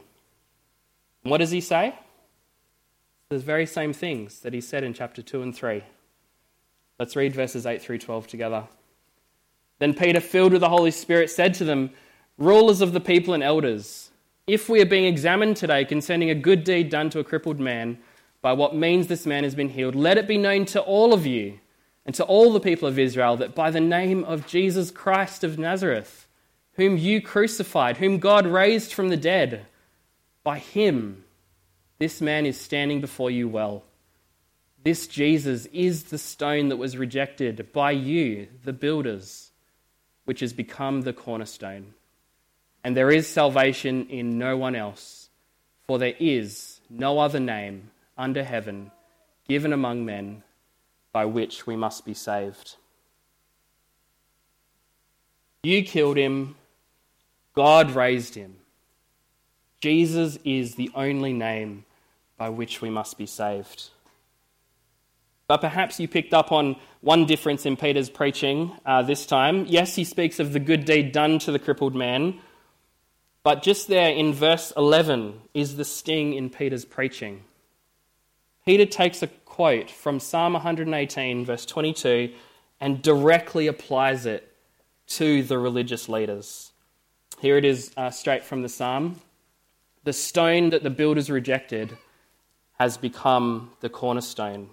And 1.24 1.32
what 1.32 1.40
does 1.40 1.52
he 1.52 1.62
say? 1.62 1.96
The 3.30 3.40
very 3.40 3.66
same 3.66 3.94
things 3.94 4.42
that 4.42 4.54
he 4.54 4.62
said 4.62 4.84
in 4.84 4.94
chapter 4.94 5.22
2 5.22 5.42
and 5.42 5.56
3. 5.56 5.84
Let's 7.00 7.16
read 7.16 7.34
verses 7.34 7.66
8 7.66 7.82
through 7.82 8.00
12 8.00 8.28
together. 8.28 8.68
Then 9.80 9.94
Peter, 9.96 10.20
filled 10.20 10.52
with 10.52 10.62
the 10.62 10.70
Holy 10.70 10.92
Spirit, 10.92 11.32
said 11.32 11.56
to 11.56 11.64
them, 11.64 11.90
Rulers 12.38 12.82
of 12.82 12.94
the 12.94 13.00
people 13.00 13.34
and 13.34 13.42
elders, 13.42 14.12
if 14.46 14.70
we 14.70 14.82
are 14.82 14.86
being 14.86 15.06
examined 15.06 15.58
today 15.58 15.86
concerning 15.86 16.30
a 16.30 16.36
good 16.36 16.64
deed 16.64 16.90
done 16.90 17.10
to 17.12 17.20
a 17.20 17.24
crippled 17.24 17.60
man, 17.60 17.98
by 18.42 18.54
what 18.54 18.76
means 18.76 19.08
this 19.08 19.26
man 19.26 19.44
has 19.44 19.56
been 19.56 19.70
healed, 19.70 19.96
let 19.96 20.18
it 20.18 20.28
be 20.28 20.38
known 20.38 20.66
to 20.66 20.82
all 20.82 21.14
of 21.14 21.26
you 21.26 21.60
and 22.06 22.16
to 22.16 22.24
all 22.24 22.52
the 22.52 22.60
people 22.60 22.88
of 22.88 23.00
Israel 23.00 23.38
that 23.38 23.56
by 23.56 23.72
the 23.72 23.80
name 23.80 24.24
of 24.24 24.48
Jesus 24.48 24.92
Christ 24.92 25.44
of 25.44 25.60
Nazareth, 25.60 26.28
whom 26.74 26.98
you 26.98 27.22
crucified, 27.22 27.98
whom 27.98 28.18
God 28.18 28.48
raised 28.48 28.94
from 28.94 29.10
the 29.10 29.18
dead, 29.18 29.66
by 30.44 30.60
him 30.60 31.24
this 32.00 32.20
man 32.20 32.48
is 32.48 32.60
standing 32.60 33.00
before 33.00 33.30
you 33.30 33.48
well. 33.48 33.84
This 34.84 35.06
Jesus 35.06 35.68
is 35.68 36.06
the 36.06 36.18
stone 36.18 36.70
that 36.70 36.78
was 36.78 36.98
rejected 36.98 37.72
by 37.72 37.92
you, 37.92 38.48
the 38.64 38.74
builders, 38.74 39.52
which 40.26 40.40
has 40.40 40.54
become 40.54 41.02
the 41.02 41.14
cornerstone. 41.14 41.94
And 42.84 42.98
there 42.98 43.12
is 43.12 43.28
salvation 43.28 44.08
in 44.10 44.40
no 44.40 44.58
one 44.58 44.74
else, 44.74 45.30
for 45.86 46.00
there 46.00 46.16
is 46.20 46.80
no 46.90 47.20
other 47.20 47.40
name 47.40 47.92
under 48.18 48.44
heaven 48.44 48.90
given 49.48 49.72
among 49.72 50.04
men 50.04 50.42
by 51.14 51.26
which 51.26 51.68
we 51.68 51.76
must 51.76 52.06
be 52.06 52.14
saved. 52.14 52.76
You 55.64 55.84
killed 55.84 56.18
him, 56.18 56.56
God 57.54 57.92
raised 57.92 58.36
him. 58.36 58.56
Jesus 59.82 60.38
is 60.44 60.76
the 60.76 60.92
only 60.96 61.34
name 61.34 61.86
by 62.38 62.50
which 62.50 62.82
we 62.82 62.90
must 62.90 63.18
be 63.18 63.26
saved. 63.26 63.90
But 65.48 65.62
perhaps 65.62 66.00
you 66.00 66.08
picked 66.08 66.34
up 66.34 66.52
on 66.52 66.78
one 67.02 67.26
difference 67.26 67.66
in 67.66 67.76
Peter's 67.76 68.10
preaching 68.10 68.72
uh, 68.86 69.02
this 69.02 69.26
time. 69.26 69.66
Yes, 69.68 69.96
he 69.96 70.04
speaks 70.04 70.40
of 70.40 70.54
the 70.54 70.60
good 70.60 70.86
deed 70.86 71.12
done 71.12 71.40
to 71.40 71.52
the 71.52 71.60
crippled 71.60 71.94
man, 71.94 72.40
but 73.44 73.62
just 73.62 73.88
there 73.88 74.12
in 74.12 74.34
verse 74.34 74.72
11 74.78 75.42
is 75.54 75.76
the 75.76 75.84
sting 75.84 76.34
in 76.34 76.50
Peter's 76.50 76.86
preaching. 76.86 77.44
Peter 78.66 78.86
takes 78.86 79.22
a 79.24 79.28
quote 79.52 79.92
from 79.92 80.18
Psalm 80.18 80.54
118, 80.54 81.44
verse 81.44 81.66
22, 81.66 82.34
and 82.80 83.02
directly 83.02 83.68
applies 83.68 84.26
it 84.26 84.56
to 85.08 85.44
the 85.44 85.60
religious 85.60 86.08
leaders. 86.08 86.72
Here 87.42 87.58
it 87.58 87.66
is 87.66 87.92
uh, 87.98 88.12
straight 88.12 88.46
from 88.46 88.62
the 88.62 88.70
psalm 88.70 89.20
The 90.06 90.14
stone 90.14 90.70
that 90.70 90.84
the 90.84 90.90
builders 90.90 91.30
rejected 91.30 91.98
has 92.80 92.96
become 92.96 93.74
the 93.82 93.90
cornerstone. 93.90 94.70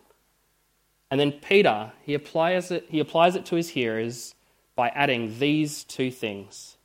And 1.11 1.19
then 1.19 1.33
Peter, 1.33 1.91
he 2.05 2.15
applies 2.15 2.71
it, 2.71 2.87
he 2.89 3.01
applies 3.01 3.35
it 3.35 3.47
to 3.47 3.57
his 3.57 3.71
hearers 3.71 4.37
by 4.77 4.91
adding 4.91 5.41
these 5.41 5.83
two 5.83 6.13
things. 6.13 6.77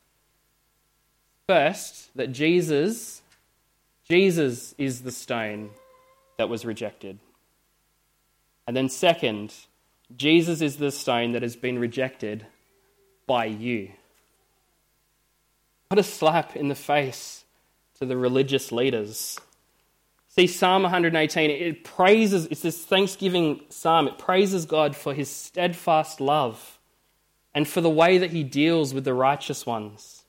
First, 1.47 2.09
that 2.17 2.31
Jesus, 2.31 3.21
Jesus 4.09 4.73
is 4.79 5.03
the 5.03 5.11
stone 5.11 5.69
that 6.39 6.49
was 6.49 6.65
rejected. 6.65 7.19
And 8.67 8.75
then, 8.75 8.89
second, 8.89 9.53
Jesus 10.15 10.61
is 10.61 10.77
the 10.77 10.91
stone 10.91 11.33
that 11.33 11.41
has 11.41 11.55
been 11.55 11.79
rejected 11.79 12.45
by 13.27 13.45
you. 13.45 13.91
What 15.89 15.99
a 15.99 16.03
slap 16.03 16.55
in 16.55 16.69
the 16.69 16.75
face 16.75 17.43
to 17.99 18.05
the 18.05 18.17
religious 18.17 18.71
leaders. 18.71 19.39
See, 20.29 20.47
Psalm 20.47 20.83
118, 20.83 21.51
it 21.51 21.83
praises, 21.83 22.47
it's 22.47 22.61
this 22.61 22.83
thanksgiving 22.83 23.61
psalm. 23.69 24.07
It 24.07 24.17
praises 24.17 24.65
God 24.65 24.95
for 24.95 25.13
his 25.13 25.29
steadfast 25.29 26.19
love 26.19 26.79
and 27.53 27.67
for 27.67 27.81
the 27.81 27.89
way 27.89 28.17
that 28.17 28.31
he 28.31 28.43
deals 28.43 28.93
with 28.93 29.03
the 29.03 29.13
righteous 29.13 29.65
ones. 29.65 30.23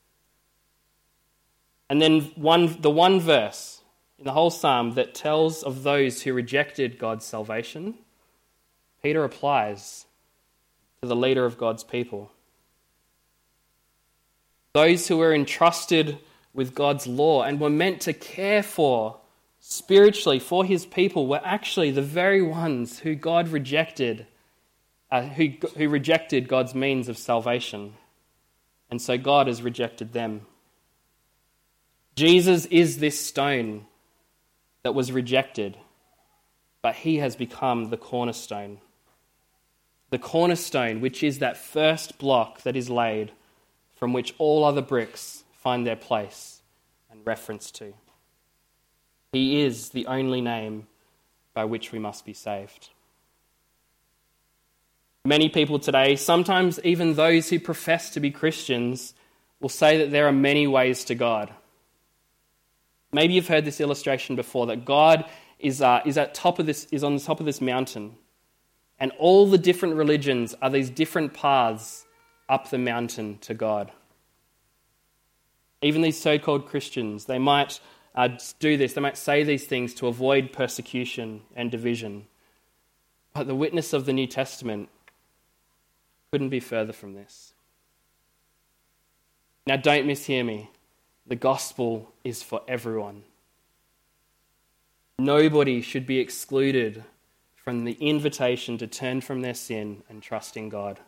And 1.89 2.03
then 2.03 2.21
one, 2.35 2.81
the 2.81 2.91
one 2.91 3.21
verse 3.21 3.81
in 4.19 4.25
the 4.25 4.33
whole 4.33 4.51
psalm 4.51 4.93
that 4.95 5.15
tells 5.15 5.63
of 5.63 5.83
those 5.83 6.23
who 6.23 6.35
rejected 6.35 6.99
God's 6.99 7.25
salvation, 7.25 7.95
Peter 9.05 9.23
applies 9.23 10.07
to 11.03 11.07
the 11.07 11.15
leader 11.15 11.45
of 11.45 11.59
God's 11.59 11.85
people. 11.85 12.33
Those 14.73 15.07
who 15.07 15.19
were 15.19 15.35
entrusted 15.35 16.19
with 16.55 16.75
God's 16.75 17.07
law 17.07 17.43
and 17.43 17.61
were 17.61 17.69
meant 17.69 18.01
to 18.01 18.15
care 18.15 18.63
for 18.63 19.19
spiritually 19.61 20.39
for 20.39 20.65
his 20.65 20.87
people 20.87 21.27
were 21.27 21.43
actually 21.45 21.91
the 21.91 22.01
very 22.01 22.41
ones 22.41 23.01
who 23.01 23.15
God 23.15 23.49
rejected, 23.49 24.27
uh, 25.11 25.21
who, 25.21 25.51
who 25.77 25.91
rejected 25.91 26.49
God's 26.49 26.75
means 26.75 27.11
of 27.11 27.19
salvation. 27.19 27.93
and 28.91 29.03
so 29.03 29.19
God 29.19 29.49
has 29.49 29.61
rejected 29.61 30.15
them. 30.15 30.47
Jesus 32.17 32.65
is 32.67 33.01
this 33.01 33.21
stone 33.21 33.85
that 34.83 34.95
was 34.95 35.13
rejected, 35.13 35.77
but 36.81 36.95
he 36.95 37.19
has 37.19 37.37
become 37.37 37.91
the 37.91 37.99
cornerstone. 37.99 38.81
The 40.15 40.21
cornerstone, 40.21 41.01
which 41.01 41.25
is 41.25 41.41
that 41.41 41.57
first 41.57 42.19
block 42.19 42.63
that 42.63 42.77
is 42.77 42.89
laid 42.89 43.33
from 43.97 44.13
which 44.13 44.33
all 44.39 44.63
other 44.63 44.81
bricks 44.81 45.43
find 45.55 45.85
their 45.85 45.97
place 45.97 46.63
and 47.11 47.27
reference 47.27 47.73
to. 47.73 47.93
He 49.33 49.63
is 49.63 49.89
the 49.89 50.07
only 50.07 50.41
name 50.41 50.87
by 51.53 51.65
which 51.65 51.91
we 51.91 51.99
must 51.99 52.25
be 52.25 52.33
saved. 52.33 52.91
Many 55.25 55.49
people 55.49 55.81
today, 55.81 56.15
sometimes 56.15 56.79
even 56.85 57.15
those 57.15 57.49
who 57.49 57.59
profess 57.59 58.11
to 58.11 58.21
be 58.21 58.31
Christians, 58.31 59.15
will 59.59 59.69
say 59.69 59.99
that 59.99 60.13
there 60.13 60.29
are 60.29 60.33
many 60.33 60.69
ways 60.69 61.03
to 61.07 61.17
God. 61.17 61.53
Maybe 63.13 63.35
you've 63.35 63.49
heard 63.49 63.65
this 63.65 63.81
illustration 63.81 64.37
before 64.37 64.67
that 64.67 64.85
God 64.85 65.25
is, 65.59 65.83
uh, 65.83 66.03
is, 66.07 66.17
at 66.17 66.35
top 66.35 66.61
of 66.61 66.67
this, 66.67 66.87
is 66.93 67.03
on 67.03 67.17
the 67.17 67.21
top 67.21 67.41
of 67.41 67.47
this 67.47 67.61
mountain, 67.61 68.15
and 68.99 69.13
all 69.19 69.47
the 69.47 69.59
different 69.59 69.97
religions 69.97 70.55
are 70.63 70.71
these 70.71 70.91
different 70.91 71.35
paths 71.35 72.07
up 72.49 72.71
the 72.71 72.79
mountain 72.79 73.39
to 73.39 73.55
God. 73.55 73.91
Even 75.83 76.03
these 76.03 76.21
so 76.21 76.39
called 76.39 76.67
Christians, 76.67 77.25
they 77.25 77.39
might 77.39 77.81
uh, 78.15 78.29
do 78.61 78.77
this, 78.77 78.95
they 78.95 79.01
might 79.01 79.19
say 79.19 79.43
these 79.43 79.67
things 79.67 79.95
to 79.95 80.07
avoid 80.07 80.53
persecution 80.53 81.43
and 81.57 81.71
division. 81.71 82.27
But 83.33 83.49
the 83.49 83.55
witness 83.55 83.93
of 83.93 84.07
the 84.07 84.13
New 84.13 84.27
Testament 84.27 84.89
couldn't 86.31 86.51
be 86.51 86.61
further 86.61 86.93
from 86.93 87.15
this. 87.15 87.53
Now, 89.67 89.77
don't 89.77 90.07
mishear 90.07 90.45
me. 90.45 90.71
The 91.27 91.37
gospel 91.37 92.13
is 92.23 92.43
for 92.43 92.61
everyone. 92.69 93.25
Nobody 95.19 95.81
should 95.81 96.07
be 96.07 96.19
excluded 96.19 97.05
from 97.65 97.85
the 97.85 97.93
invitation 97.93 98.77
to 98.79 98.87
turn 98.87 99.23
from 99.23 99.41
their 99.41 99.55
sin 99.55 100.03
and 100.11 100.23
trust 100.23 100.57
in 100.57 100.69
God. 100.69 101.01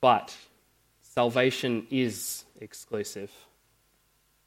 But 0.00 0.36
salvation 1.02 1.86
is 1.90 2.44
exclusive 2.60 3.30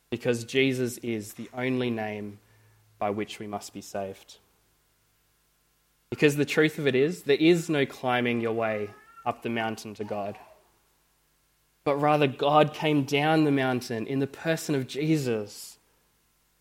because 0.09 0.43
Jesus 0.43 0.97
is 0.97 1.33
the 1.33 1.49
only 1.53 1.89
name 1.89 2.39
by 2.99 3.09
which 3.09 3.39
we 3.39 3.47
must 3.47 3.73
be 3.73 3.81
saved. 3.81 4.37
Because 6.09 6.35
the 6.35 6.45
truth 6.45 6.77
of 6.77 6.85
it 6.85 6.95
is, 6.95 7.23
there 7.23 7.37
is 7.37 7.69
no 7.69 7.85
climbing 7.85 8.41
your 8.41 8.51
way 8.51 8.89
up 9.25 9.43
the 9.43 9.49
mountain 9.49 9.93
to 9.95 10.03
God. 10.03 10.37
But 11.85 11.95
rather, 11.95 12.27
God 12.27 12.73
came 12.73 13.03
down 13.03 13.45
the 13.45 13.51
mountain 13.51 14.05
in 14.05 14.19
the 14.19 14.27
person 14.27 14.75
of 14.75 14.87
Jesus 14.87 15.77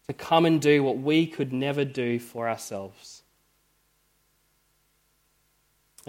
to 0.06 0.14
come 0.14 0.46
and 0.46 0.60
do 0.60 0.82
what 0.82 0.98
we 0.98 1.26
could 1.26 1.52
never 1.52 1.84
do 1.84 2.20
for 2.20 2.48
ourselves. 2.48 3.19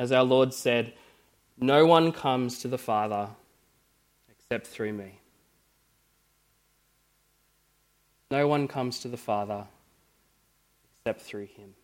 As 0.01 0.11
our 0.11 0.23
Lord 0.23 0.51
said, 0.51 0.93
No 1.59 1.85
one 1.85 2.11
comes 2.11 2.57
to 2.61 2.67
the 2.67 2.79
Father 2.79 3.29
except 4.31 4.65
through 4.65 4.93
me. 4.93 5.19
No 8.31 8.47
one 8.47 8.67
comes 8.67 9.01
to 9.01 9.09
the 9.09 9.15
Father 9.15 9.67
except 10.97 11.21
through 11.21 11.45
him. 11.45 11.75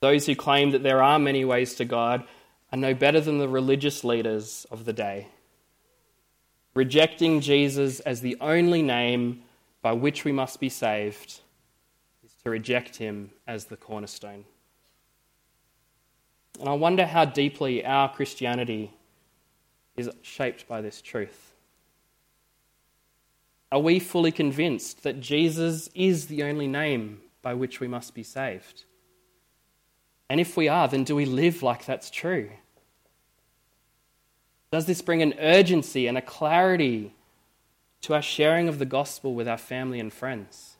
Those 0.00 0.26
who 0.26 0.34
claim 0.34 0.72
that 0.72 0.82
there 0.82 1.00
are 1.00 1.20
many 1.20 1.44
ways 1.44 1.76
to 1.76 1.84
God 1.84 2.24
are 2.72 2.78
no 2.78 2.92
better 2.92 3.20
than 3.20 3.38
the 3.38 3.48
religious 3.48 4.02
leaders 4.02 4.66
of 4.68 4.86
the 4.86 4.92
day, 4.92 5.28
rejecting 6.74 7.40
Jesus 7.40 8.00
as 8.00 8.20
the 8.20 8.36
only 8.40 8.82
name 8.82 9.44
by 9.80 9.92
which 9.92 10.24
we 10.24 10.32
must 10.32 10.58
be 10.58 10.70
saved 10.70 11.38
is 12.24 12.34
to 12.42 12.50
reject 12.50 12.96
him 12.96 13.30
as 13.46 13.66
the 13.66 13.76
cornerstone. 13.76 14.44
And 16.60 16.68
I 16.68 16.74
wonder 16.74 17.06
how 17.06 17.24
deeply 17.24 17.84
our 17.86 18.12
Christianity 18.12 18.92
is 19.96 20.10
shaped 20.20 20.68
by 20.68 20.82
this 20.82 21.00
truth. 21.00 21.54
Are 23.72 23.80
we 23.80 23.98
fully 23.98 24.30
convinced 24.30 25.02
that 25.02 25.20
Jesus 25.20 25.88
is 25.94 26.26
the 26.26 26.42
only 26.42 26.66
name 26.66 27.22
by 27.40 27.54
which 27.54 27.80
we 27.80 27.88
must 27.88 28.14
be 28.14 28.22
saved? 28.22 28.84
And 30.28 30.38
if 30.38 30.54
we 30.56 30.68
are, 30.68 30.86
then 30.86 31.02
do 31.02 31.16
we 31.16 31.24
live 31.24 31.62
like 31.62 31.86
that's 31.86 32.10
true? 32.10 32.50
Does 34.70 34.84
this 34.84 35.00
bring 35.00 35.22
an 35.22 35.34
urgency 35.40 36.06
and 36.06 36.18
a 36.18 36.22
clarity 36.22 37.14
to 38.02 38.14
our 38.14 38.22
sharing 38.22 38.68
of 38.68 38.78
the 38.78 38.84
gospel 38.84 39.34
with 39.34 39.48
our 39.48 39.58
family 39.58 39.98
and 39.98 40.12
friends? 40.12 40.76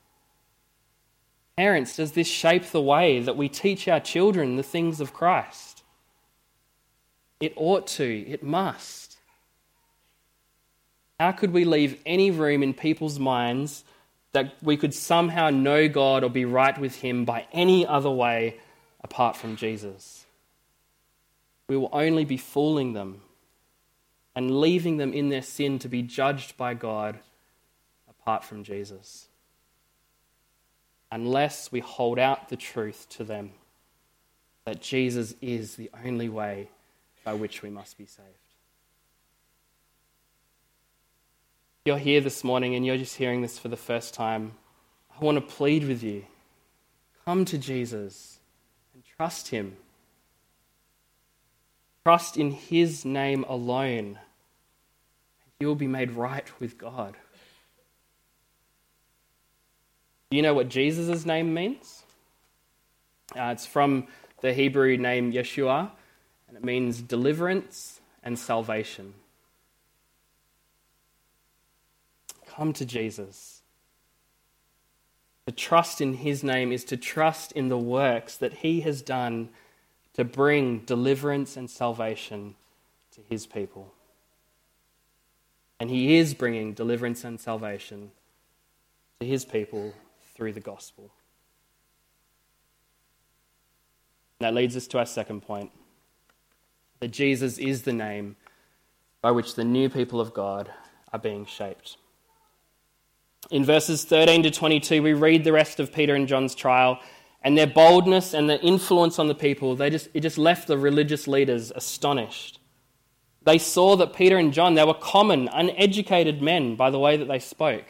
Parents, 1.56 1.96
does 1.96 2.12
this 2.12 2.28
shape 2.28 2.66
the 2.66 2.82
way 2.82 3.20
that 3.20 3.36
we 3.36 3.48
teach 3.48 3.88
our 3.88 4.00
children 4.00 4.56
the 4.56 4.62
things 4.62 5.00
of 5.00 5.12
Christ? 5.12 5.69
It 7.40 7.54
ought 7.56 7.86
to, 7.88 8.28
it 8.28 8.42
must. 8.42 9.16
How 11.18 11.32
could 11.32 11.52
we 11.52 11.64
leave 11.64 12.00
any 12.06 12.30
room 12.30 12.62
in 12.62 12.74
people's 12.74 13.18
minds 13.18 13.84
that 14.32 14.54
we 14.62 14.76
could 14.76 14.94
somehow 14.94 15.50
know 15.50 15.88
God 15.88 16.22
or 16.22 16.30
be 16.30 16.44
right 16.44 16.78
with 16.78 16.96
Him 16.96 17.24
by 17.24 17.46
any 17.52 17.86
other 17.86 18.10
way 18.10 18.56
apart 19.02 19.36
from 19.36 19.56
Jesus. 19.56 20.24
We 21.68 21.76
will 21.76 21.90
only 21.92 22.24
be 22.24 22.36
fooling 22.36 22.92
them 22.92 23.22
and 24.34 24.60
leaving 24.60 24.96
them 24.98 25.12
in 25.12 25.28
their 25.28 25.42
sin 25.42 25.78
to 25.80 25.88
be 25.88 26.02
judged 26.02 26.56
by 26.56 26.74
God 26.74 27.18
apart 28.08 28.44
from 28.44 28.62
Jesus. 28.62 29.26
Unless 31.12 31.72
we 31.72 31.80
hold 31.80 32.18
out 32.18 32.48
the 32.48 32.56
truth 32.56 33.08
to 33.10 33.24
them 33.24 33.50
that 34.64 34.80
Jesus 34.80 35.34
is 35.40 35.74
the 35.74 35.90
only 36.04 36.28
way 36.28 36.68
by 37.30 37.34
which 37.34 37.62
we 37.62 37.70
must 37.70 37.96
be 37.96 38.06
saved. 38.06 38.26
You're 41.84 41.96
here 41.96 42.20
this 42.20 42.42
morning 42.42 42.74
and 42.74 42.84
you're 42.84 42.96
just 42.96 43.14
hearing 43.14 43.40
this 43.40 43.56
for 43.56 43.68
the 43.68 43.76
first 43.76 44.14
time. 44.14 44.54
I 45.16 45.24
want 45.24 45.36
to 45.36 45.40
plead 45.40 45.86
with 45.86 46.02
you. 46.02 46.24
Come 47.24 47.44
to 47.44 47.56
Jesus. 47.56 48.40
And 48.94 49.04
trust 49.04 49.46
Him. 49.46 49.76
Trust 52.04 52.36
in 52.36 52.50
His 52.50 53.04
name 53.04 53.44
alone, 53.48 54.18
and 54.18 55.52
you 55.60 55.68
will 55.68 55.76
be 55.76 55.86
made 55.86 56.10
right 56.10 56.50
with 56.58 56.78
God. 56.78 57.14
Do 60.32 60.36
you 60.36 60.42
know 60.42 60.54
what 60.54 60.68
Jesus' 60.68 61.24
name 61.24 61.54
means? 61.54 62.02
Uh, 63.36 63.50
it's 63.52 63.66
from 63.66 64.08
the 64.40 64.52
Hebrew 64.52 64.96
name 64.96 65.32
Yeshua, 65.32 65.92
and 66.50 66.58
it 66.58 66.64
means 66.64 67.00
deliverance 67.00 68.00
and 68.24 68.36
salvation. 68.36 69.14
Come 72.44 72.72
to 72.72 72.84
Jesus. 72.84 73.62
To 75.46 75.52
trust 75.52 76.00
in 76.00 76.14
his 76.14 76.42
name 76.42 76.72
is 76.72 76.84
to 76.86 76.96
trust 76.96 77.52
in 77.52 77.68
the 77.68 77.78
works 77.78 78.36
that 78.36 78.52
he 78.54 78.80
has 78.80 79.00
done 79.00 79.50
to 80.14 80.24
bring 80.24 80.80
deliverance 80.80 81.56
and 81.56 81.70
salvation 81.70 82.56
to 83.12 83.20
his 83.28 83.46
people. 83.46 83.94
And 85.78 85.88
he 85.88 86.16
is 86.16 86.34
bringing 86.34 86.72
deliverance 86.72 87.22
and 87.22 87.40
salvation 87.40 88.10
to 89.20 89.26
his 89.26 89.44
people 89.44 89.94
through 90.34 90.52
the 90.52 90.60
gospel. 90.60 91.12
That 94.40 94.52
leads 94.52 94.76
us 94.76 94.88
to 94.88 94.98
our 94.98 95.06
second 95.06 95.42
point 95.42 95.70
that 97.00 97.08
Jesus 97.08 97.58
is 97.58 97.82
the 97.82 97.92
name 97.92 98.36
by 99.22 99.30
which 99.30 99.54
the 99.54 99.64
new 99.64 99.88
people 99.88 100.20
of 100.20 100.32
God 100.32 100.70
are 101.12 101.18
being 101.18 101.44
shaped. 101.44 101.96
In 103.50 103.64
verses 103.64 104.04
13 104.04 104.42
to 104.44 104.50
22, 104.50 105.02
we 105.02 105.12
read 105.12 105.44
the 105.44 105.52
rest 105.52 105.80
of 105.80 105.92
Peter 105.92 106.14
and 106.14 106.28
John's 106.28 106.54
trial, 106.54 107.00
and 107.42 107.56
their 107.56 107.66
boldness 107.66 108.34
and 108.34 108.48
their 108.48 108.60
influence 108.60 109.18
on 109.18 109.28
the 109.28 109.34
people, 109.34 109.74
they 109.74 109.90
just, 109.90 110.08
it 110.12 110.20
just 110.20 110.38
left 110.38 110.68
the 110.68 110.76
religious 110.76 111.26
leaders 111.26 111.72
astonished. 111.74 112.60
They 113.42 113.58
saw 113.58 113.96
that 113.96 114.14
Peter 114.14 114.36
and 114.36 114.52
John, 114.52 114.74
they 114.74 114.84
were 114.84 114.94
common, 114.94 115.48
uneducated 115.48 116.42
men 116.42 116.76
by 116.76 116.90
the 116.90 116.98
way 116.98 117.16
that 117.16 117.28
they 117.28 117.38
spoke. 117.38 117.86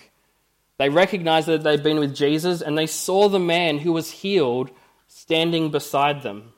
They 0.79 0.89
recognized 0.89 1.49
that 1.49 1.65
they'd 1.65 1.83
been 1.83 1.99
with 1.99 2.15
Jesus, 2.15 2.63
and 2.63 2.79
they 2.79 2.87
saw 2.87 3.29
the 3.29 3.41
man 3.41 3.79
who 3.79 3.93
was 3.93 4.11
healed 4.13 4.71
standing 5.09 5.71
beside 5.71 6.23
them. 6.23 6.53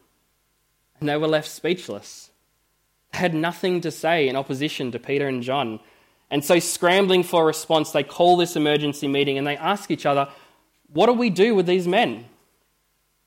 And 1.00 1.08
they 1.08 1.16
were 1.16 1.26
left 1.26 1.48
speechless. 1.48 2.30
Had 3.12 3.34
nothing 3.34 3.80
to 3.82 3.90
say 3.90 4.28
in 4.28 4.36
opposition 4.36 4.92
to 4.92 4.98
Peter 4.98 5.28
and 5.28 5.42
John. 5.42 5.80
And 6.30 6.44
so, 6.44 6.58
scrambling 6.58 7.24
for 7.24 7.42
a 7.42 7.46
response, 7.46 7.90
they 7.90 8.02
call 8.02 8.36
this 8.36 8.56
emergency 8.56 9.06
meeting 9.06 9.36
and 9.36 9.46
they 9.46 9.56
ask 9.56 9.90
each 9.90 10.06
other, 10.06 10.28
What 10.92 11.06
do 11.06 11.12
we 11.12 11.30
do 11.30 11.54
with 11.54 11.66
these 11.66 11.86
men? 11.86 12.26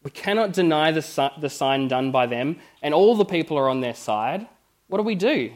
We 0.03 0.11
cannot 0.11 0.53
deny 0.53 0.91
the, 0.91 1.31
the 1.39 1.49
sign 1.49 1.87
done 1.87 2.11
by 2.11 2.27
them, 2.27 2.57
and 2.83 2.93
all 2.93 3.15
the 3.15 3.25
people 3.25 3.57
are 3.57 3.69
on 3.69 3.81
their 3.81 3.95
side. 3.95 4.47
What 4.87 4.99
do 4.99 5.03
we 5.03 5.15
do? 5.15 5.51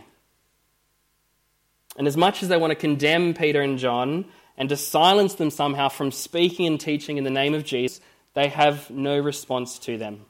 And 1.98 2.08
as 2.08 2.18
much 2.18 2.42
as 2.42 2.50
they 2.50 2.58
want 2.58 2.72
to 2.72 2.76
condemn 2.76 3.34
Peter 3.34 3.62
and 3.62 3.78
John 3.78 4.26
and 4.58 4.70
to 4.70 4.78
silence 4.78 5.36
them 5.36 5.50
somehow 5.52 5.90
from 5.90 6.12
speaking 6.12 6.66
and 6.66 6.80
teaching 6.80 7.18
in 7.18 7.24
the 7.24 7.30
name 7.30 7.54
of 7.54 7.64
Jesus, 7.64 8.02
they 8.34 8.48
have 8.48 8.90
no 8.90 9.20
response 9.20 9.80
to 9.80 9.98
them. 9.98 10.26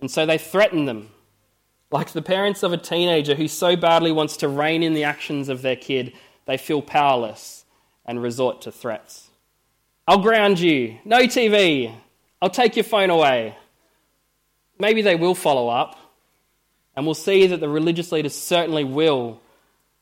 And 0.00 0.10
so 0.10 0.26
they 0.26 0.38
threaten 0.38 0.84
them. 0.84 1.10
Like 1.96 2.12
the 2.12 2.20
parents 2.20 2.62
of 2.62 2.74
a 2.74 2.76
teenager 2.76 3.34
who 3.34 3.48
so 3.48 3.74
badly 3.74 4.12
wants 4.12 4.36
to 4.38 4.48
rein 4.48 4.82
in 4.82 4.92
the 4.92 5.04
actions 5.04 5.48
of 5.48 5.62
their 5.62 5.76
kid, 5.76 6.12
they 6.44 6.58
feel 6.58 6.82
powerless 6.82 7.64
and 8.04 8.22
resort 8.22 8.60
to 8.62 8.70
threats. 8.70 9.30
I'll 10.06 10.20
ground 10.20 10.60
you. 10.60 10.98
No 11.06 11.20
TV. 11.20 11.90
I'll 12.42 12.50
take 12.50 12.76
your 12.76 12.84
phone 12.84 13.08
away. 13.08 13.56
Maybe 14.78 15.00
they 15.00 15.14
will 15.14 15.34
follow 15.34 15.70
up, 15.70 15.96
and 16.94 17.06
we'll 17.06 17.14
see 17.14 17.46
that 17.46 17.60
the 17.60 17.68
religious 17.70 18.12
leaders 18.12 18.34
certainly 18.34 18.84
will 18.84 19.40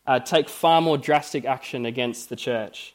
uh, 0.04 0.18
take 0.18 0.48
far 0.48 0.80
more 0.80 0.98
drastic 0.98 1.44
action 1.44 1.86
against 1.86 2.28
the 2.28 2.34
church. 2.34 2.92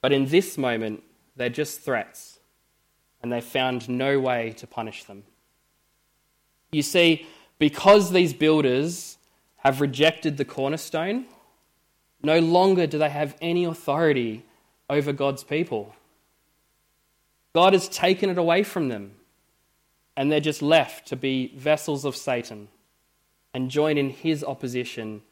But 0.00 0.12
in 0.12 0.26
this 0.26 0.58
moment, 0.58 1.04
they're 1.36 1.50
just 1.50 1.82
threats, 1.82 2.40
and 3.22 3.32
they 3.32 3.40
found 3.40 3.88
no 3.88 4.18
way 4.18 4.54
to 4.56 4.66
punish 4.66 5.04
them. 5.04 5.22
You 6.72 6.82
see, 6.82 7.28
because 7.58 8.10
these 8.10 8.34
builders 8.34 9.18
have 9.58 9.80
rejected 9.80 10.36
the 10.36 10.44
cornerstone, 10.44 11.26
no 12.22 12.38
longer 12.38 12.86
do 12.86 12.98
they 12.98 13.10
have 13.10 13.36
any 13.40 13.64
authority 13.64 14.44
over 14.90 15.12
God's 15.12 15.44
people. 15.44 15.94
God 17.54 17.72
has 17.72 17.88
taken 17.88 18.30
it 18.30 18.38
away 18.38 18.62
from 18.62 18.88
them, 18.88 19.12
and 20.16 20.30
they're 20.30 20.40
just 20.40 20.62
left 20.62 21.06
to 21.08 21.16
be 21.16 21.52
vessels 21.56 22.04
of 22.04 22.16
Satan 22.16 22.68
and 23.52 23.70
join 23.70 23.96
in 23.96 24.10
his 24.10 24.42
opposition 24.42 25.22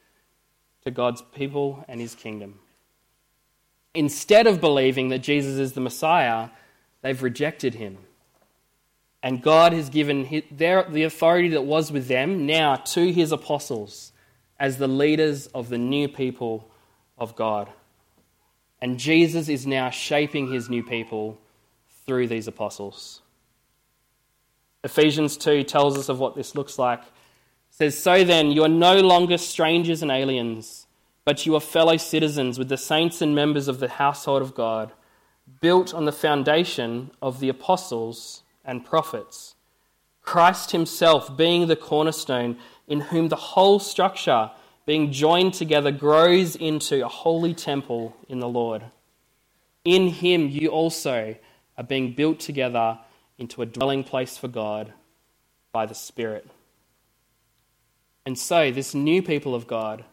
to 0.84 0.90
God's 0.90 1.22
people 1.34 1.84
and 1.88 2.00
his 2.00 2.14
kingdom. 2.14 2.60
Instead 3.94 4.46
of 4.46 4.60
believing 4.60 5.08
that 5.08 5.18
Jesus 5.18 5.58
is 5.58 5.72
the 5.72 5.80
Messiah, 5.80 6.48
they've 7.02 7.22
rejected 7.22 7.74
him. 7.74 7.98
And 9.22 9.40
God 9.40 9.72
has 9.72 9.88
given 9.88 10.42
their, 10.50 10.84
the 10.84 11.04
authority 11.04 11.48
that 11.48 11.62
was 11.62 11.92
with 11.92 12.08
them 12.08 12.44
now 12.44 12.76
to 12.76 13.12
his 13.12 13.30
apostles 13.30 14.12
as 14.58 14.78
the 14.78 14.88
leaders 14.88 15.46
of 15.48 15.68
the 15.68 15.78
new 15.78 16.08
people 16.08 16.68
of 17.18 17.36
God. 17.36 17.68
And 18.80 18.98
Jesus 18.98 19.48
is 19.48 19.66
now 19.66 19.90
shaping 19.90 20.50
his 20.50 20.68
new 20.68 20.82
people 20.82 21.38
through 22.04 22.26
these 22.26 22.48
apostles. 22.48 23.20
Ephesians 24.82 25.36
2 25.36 25.62
tells 25.62 25.96
us 25.96 26.08
of 26.08 26.18
what 26.18 26.34
this 26.34 26.56
looks 26.56 26.78
like. 26.78 27.00
It 27.00 27.06
says, 27.70 27.98
So 27.98 28.24
then, 28.24 28.50
you 28.50 28.64
are 28.64 28.68
no 28.68 29.00
longer 29.00 29.38
strangers 29.38 30.02
and 30.02 30.10
aliens, 30.10 30.88
but 31.24 31.46
you 31.46 31.54
are 31.54 31.60
fellow 31.60 31.96
citizens 31.96 32.58
with 32.58 32.68
the 32.68 32.76
saints 32.76 33.22
and 33.22 33.36
members 33.36 33.68
of 33.68 33.78
the 33.78 33.88
household 33.88 34.42
of 34.42 34.56
God, 34.56 34.92
built 35.60 35.94
on 35.94 36.04
the 36.04 36.12
foundation 36.12 37.12
of 37.22 37.38
the 37.38 37.48
apostles 37.48 38.42
and 38.64 38.84
prophets. 38.84 39.54
Christ 40.22 40.70
himself 40.70 41.36
being 41.36 41.66
the 41.66 41.76
cornerstone, 41.76 42.56
in 42.86 43.00
whom 43.00 43.28
the 43.28 43.36
whole 43.36 43.78
structure, 43.78 44.50
being 44.86 45.12
joined 45.12 45.54
together, 45.54 45.90
grows 45.90 46.56
into 46.56 47.04
a 47.04 47.08
holy 47.08 47.54
temple 47.54 48.16
in 48.28 48.40
the 48.40 48.48
Lord. 48.48 48.84
In 49.84 50.08
him 50.08 50.48
you 50.48 50.68
also 50.68 51.36
are 51.76 51.84
being 51.84 52.12
built 52.14 52.38
together 52.38 52.98
into 53.38 53.62
a 53.62 53.66
dwelling 53.66 54.04
place 54.04 54.36
for 54.36 54.48
God 54.48 54.92
by 55.72 55.86
the 55.86 55.94
Spirit. 55.94 56.48
And 58.24 58.38
so, 58.38 58.70
this 58.70 58.94
new 58.94 59.22
people 59.22 59.54
of 59.54 59.66
God, 59.66 60.04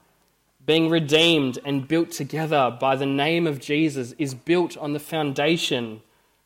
being 0.65 0.89
redeemed 0.89 1.59
and 1.63 1.87
built 1.87 2.11
together 2.11 2.75
by 2.79 2.95
the 2.95 3.05
name 3.05 3.45
of 3.45 3.59
Jesus, 3.59 4.13
is 4.17 4.33
built 4.33 4.77
on 4.77 4.93
the 4.93 4.99
foundation 4.99 6.01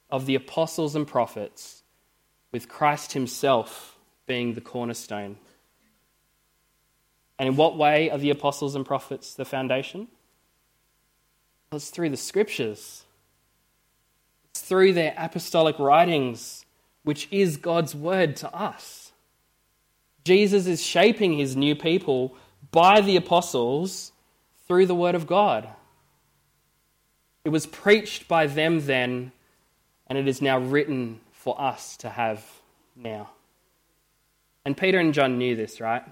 of 0.10 0.26
the 0.26 0.36
apostles 0.36 0.96
and 0.96 1.08
prophets, 1.08 1.83
with 2.54 2.70
Christ 2.70 3.12
Himself 3.12 3.98
being 4.26 4.54
the 4.54 4.62
cornerstone. 4.62 5.36
And 7.38 7.50
in 7.50 7.58
what 7.58 7.76
way 7.78 8.10
are 8.10 8.18
the 8.18 8.30
apostles 8.30 8.76
and 8.76 8.86
prophets 8.86 9.34
the 9.34 9.44
foundation? 9.44 10.08
Well, 11.70 11.78
it's 11.78 11.90
through 11.90 12.12
the 12.12 12.18
scriptures 12.18 13.04
it's 14.54 14.62
through 14.62 14.94
their 14.94 15.16
apostolic 15.18 15.80
writings, 15.80 16.64
which 17.02 17.28
is 17.32 17.58
God's 17.58 17.96
word 17.96 18.36
to 18.36 18.56
us. 18.56 19.12
Jesus 20.24 20.68
is 20.68 20.84
shaping 20.84 21.34
his 21.34 21.56
new 21.56 21.76
people 21.76 22.36
by 22.70 23.02
the 23.02 23.16
apostles 23.16 24.12
through 24.68 24.86
the 24.86 24.94
word 24.94 25.16
of 25.16 25.26
God. 25.26 25.68
It 27.44 27.50
was 27.50 27.66
preached 27.66 28.28
by 28.28 28.46
them 28.46 28.86
then, 28.86 29.32
and 30.06 30.20
it 30.20 30.28
is 30.28 30.40
now 30.40 30.60
written 30.60 31.20
for 31.44 31.60
us 31.60 31.98
to 31.98 32.10
have 32.10 32.42
now. 32.96 33.30
And 34.64 34.78
Peter 34.78 34.98
and 34.98 35.14
John 35.14 35.38
knew 35.38 35.58
this, 35.58 35.82
right? 35.82 36.04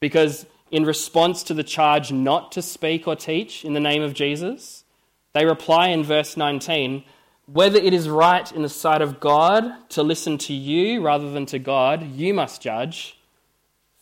Because 0.00 0.44
in 0.70 0.84
response 0.84 1.42
to 1.44 1.54
the 1.54 1.64
charge 1.64 2.12
not 2.12 2.52
to 2.52 2.60
speak 2.60 3.08
or 3.08 3.16
teach 3.16 3.64
in 3.64 3.72
the 3.72 3.80
name 3.80 4.02
of 4.02 4.12
Jesus, 4.12 4.84
they 5.32 5.46
reply 5.46 5.88
in 5.88 6.04
verse 6.04 6.36
19 6.36 7.04
whether 7.46 7.78
it 7.78 7.94
is 7.94 8.10
right 8.10 8.52
in 8.52 8.60
the 8.60 8.68
sight 8.68 9.00
of 9.00 9.20
God 9.20 9.72
to 9.88 10.02
listen 10.02 10.36
to 10.36 10.52
you 10.52 11.00
rather 11.00 11.30
than 11.30 11.46
to 11.46 11.58
God, 11.58 12.02
you 12.12 12.34
must 12.34 12.60
judge, 12.60 13.18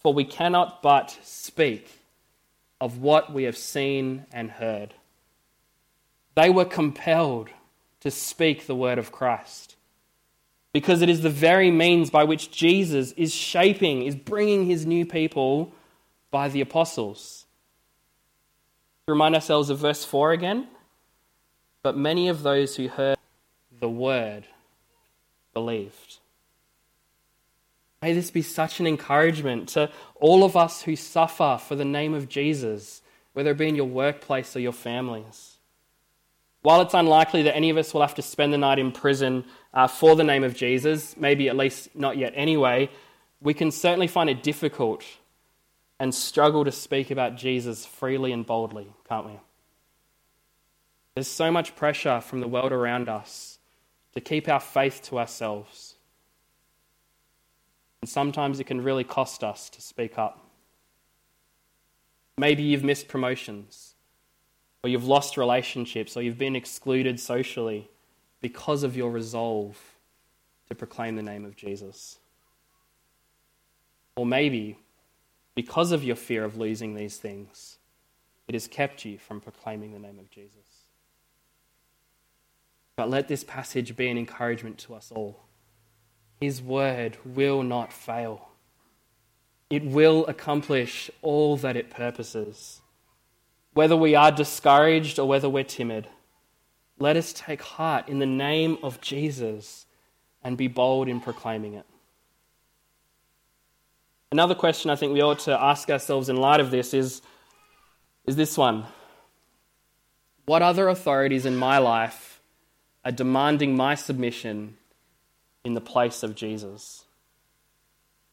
for 0.02 0.12
we 0.12 0.24
cannot 0.24 0.82
but 0.82 1.16
speak 1.22 2.00
of 2.80 2.98
what 2.98 3.32
we 3.32 3.44
have 3.44 3.56
seen 3.56 4.26
and 4.32 4.50
heard. 4.50 4.94
They 6.34 6.50
were 6.50 6.64
compelled 6.64 7.48
to 8.00 8.10
speak 8.10 8.66
the 8.66 8.74
word 8.74 8.98
of 8.98 9.12
Christ 9.12 9.75
because 10.76 11.00
it 11.00 11.08
is 11.08 11.22
the 11.22 11.30
very 11.30 11.70
means 11.70 12.10
by 12.10 12.22
which 12.22 12.50
Jesus 12.50 13.12
is 13.12 13.34
shaping, 13.34 14.02
is 14.02 14.14
bringing 14.14 14.66
his 14.66 14.84
new 14.84 15.06
people 15.06 15.72
by 16.30 16.50
the 16.50 16.60
apostles. 16.60 17.46
Remind 19.08 19.34
ourselves 19.34 19.70
of 19.70 19.78
verse 19.78 20.04
4 20.04 20.32
again. 20.32 20.68
But 21.82 21.96
many 21.96 22.28
of 22.28 22.42
those 22.42 22.76
who 22.76 22.88
heard 22.88 23.16
the 23.80 23.88
word 23.88 24.44
believed. 25.54 26.18
May 28.02 28.12
this 28.12 28.30
be 28.30 28.42
such 28.42 28.78
an 28.78 28.86
encouragement 28.86 29.70
to 29.70 29.90
all 30.16 30.44
of 30.44 30.58
us 30.58 30.82
who 30.82 30.94
suffer 30.94 31.58
for 31.58 31.74
the 31.74 31.86
name 31.86 32.12
of 32.12 32.28
Jesus, 32.28 33.00
whether 33.32 33.52
it 33.52 33.56
be 33.56 33.68
in 33.70 33.76
your 33.76 33.86
workplace 33.86 34.54
or 34.54 34.60
your 34.60 34.72
families. 34.72 35.56
While 36.60 36.82
it's 36.82 36.92
unlikely 36.92 37.44
that 37.44 37.56
any 37.56 37.70
of 37.70 37.78
us 37.78 37.94
will 37.94 38.02
have 38.02 38.16
to 38.16 38.22
spend 38.22 38.52
the 38.52 38.58
night 38.58 38.78
in 38.78 38.92
prison 38.92 39.46
uh, 39.76 39.86
for 39.86 40.16
the 40.16 40.24
name 40.24 40.42
of 40.42 40.56
Jesus, 40.56 41.18
maybe 41.18 41.50
at 41.50 41.56
least 41.56 41.94
not 41.94 42.16
yet 42.16 42.32
anyway, 42.34 42.88
we 43.42 43.52
can 43.52 43.70
certainly 43.70 44.06
find 44.06 44.30
it 44.30 44.42
difficult 44.42 45.04
and 46.00 46.14
struggle 46.14 46.64
to 46.64 46.72
speak 46.72 47.10
about 47.10 47.36
Jesus 47.36 47.84
freely 47.84 48.32
and 48.32 48.46
boldly, 48.46 48.86
can't 49.06 49.26
we? 49.26 49.38
There's 51.14 51.28
so 51.28 51.50
much 51.50 51.76
pressure 51.76 52.22
from 52.22 52.40
the 52.40 52.48
world 52.48 52.72
around 52.72 53.10
us 53.10 53.58
to 54.14 54.20
keep 54.20 54.48
our 54.48 54.60
faith 54.60 55.02
to 55.04 55.18
ourselves. 55.18 55.96
And 58.00 58.08
sometimes 58.08 58.58
it 58.58 58.64
can 58.64 58.82
really 58.82 59.04
cost 59.04 59.44
us 59.44 59.68
to 59.70 59.82
speak 59.82 60.16
up. 60.16 60.42
Maybe 62.38 62.62
you've 62.62 62.84
missed 62.84 63.08
promotions, 63.08 63.94
or 64.82 64.88
you've 64.88 65.06
lost 65.06 65.36
relationships, 65.36 66.16
or 66.16 66.22
you've 66.22 66.38
been 66.38 66.56
excluded 66.56 67.20
socially 67.20 67.90
because 68.40 68.82
of 68.82 68.96
your 68.96 69.10
resolve 69.10 69.78
to 70.68 70.74
proclaim 70.74 71.16
the 71.16 71.22
name 71.22 71.44
of 71.44 71.56
Jesus. 71.56 72.18
Or 74.16 74.26
maybe 74.26 74.78
because 75.54 75.92
of 75.92 76.04
your 76.04 76.16
fear 76.16 76.44
of 76.44 76.56
losing 76.56 76.94
these 76.94 77.16
things, 77.16 77.78
it 78.48 78.54
has 78.54 78.68
kept 78.68 79.04
you 79.04 79.18
from 79.18 79.40
proclaiming 79.40 79.92
the 79.92 79.98
name 79.98 80.18
of 80.18 80.30
Jesus. 80.30 80.84
But 82.96 83.10
let 83.10 83.28
this 83.28 83.44
passage 83.44 83.96
be 83.96 84.08
an 84.08 84.18
encouragement 84.18 84.78
to 84.78 84.94
us 84.94 85.12
all. 85.14 85.44
His 86.40 86.62
word 86.62 87.16
will 87.24 87.62
not 87.62 87.92
fail, 87.92 88.48
it 89.68 89.84
will 89.84 90.26
accomplish 90.26 91.10
all 91.22 91.56
that 91.58 91.76
it 91.76 91.90
purposes. 91.90 92.80
Whether 93.72 93.96
we 93.96 94.14
are 94.14 94.32
discouraged 94.32 95.18
or 95.18 95.28
whether 95.28 95.50
we're 95.50 95.64
timid, 95.64 96.08
let 96.98 97.16
us 97.16 97.32
take 97.32 97.62
heart 97.62 98.08
in 98.08 98.18
the 98.18 98.26
name 98.26 98.78
of 98.82 99.00
Jesus 99.00 99.86
and 100.42 100.56
be 100.56 100.68
bold 100.68 101.08
in 101.08 101.20
proclaiming 101.20 101.74
it. 101.74 101.86
Another 104.32 104.54
question 104.54 104.90
I 104.90 104.96
think 104.96 105.12
we 105.12 105.22
ought 105.22 105.40
to 105.40 105.60
ask 105.60 105.88
ourselves 105.90 106.28
in 106.28 106.36
light 106.36 106.60
of 106.60 106.70
this 106.70 106.94
is, 106.94 107.22
is 108.26 108.36
this 108.36 108.56
one 108.58 108.86
What 110.46 110.62
other 110.62 110.88
authorities 110.88 111.46
in 111.46 111.56
my 111.56 111.78
life 111.78 112.40
are 113.04 113.12
demanding 113.12 113.76
my 113.76 113.94
submission 113.94 114.76
in 115.64 115.74
the 115.74 115.80
place 115.80 116.24
of 116.24 116.34
Jesus. 116.34 117.04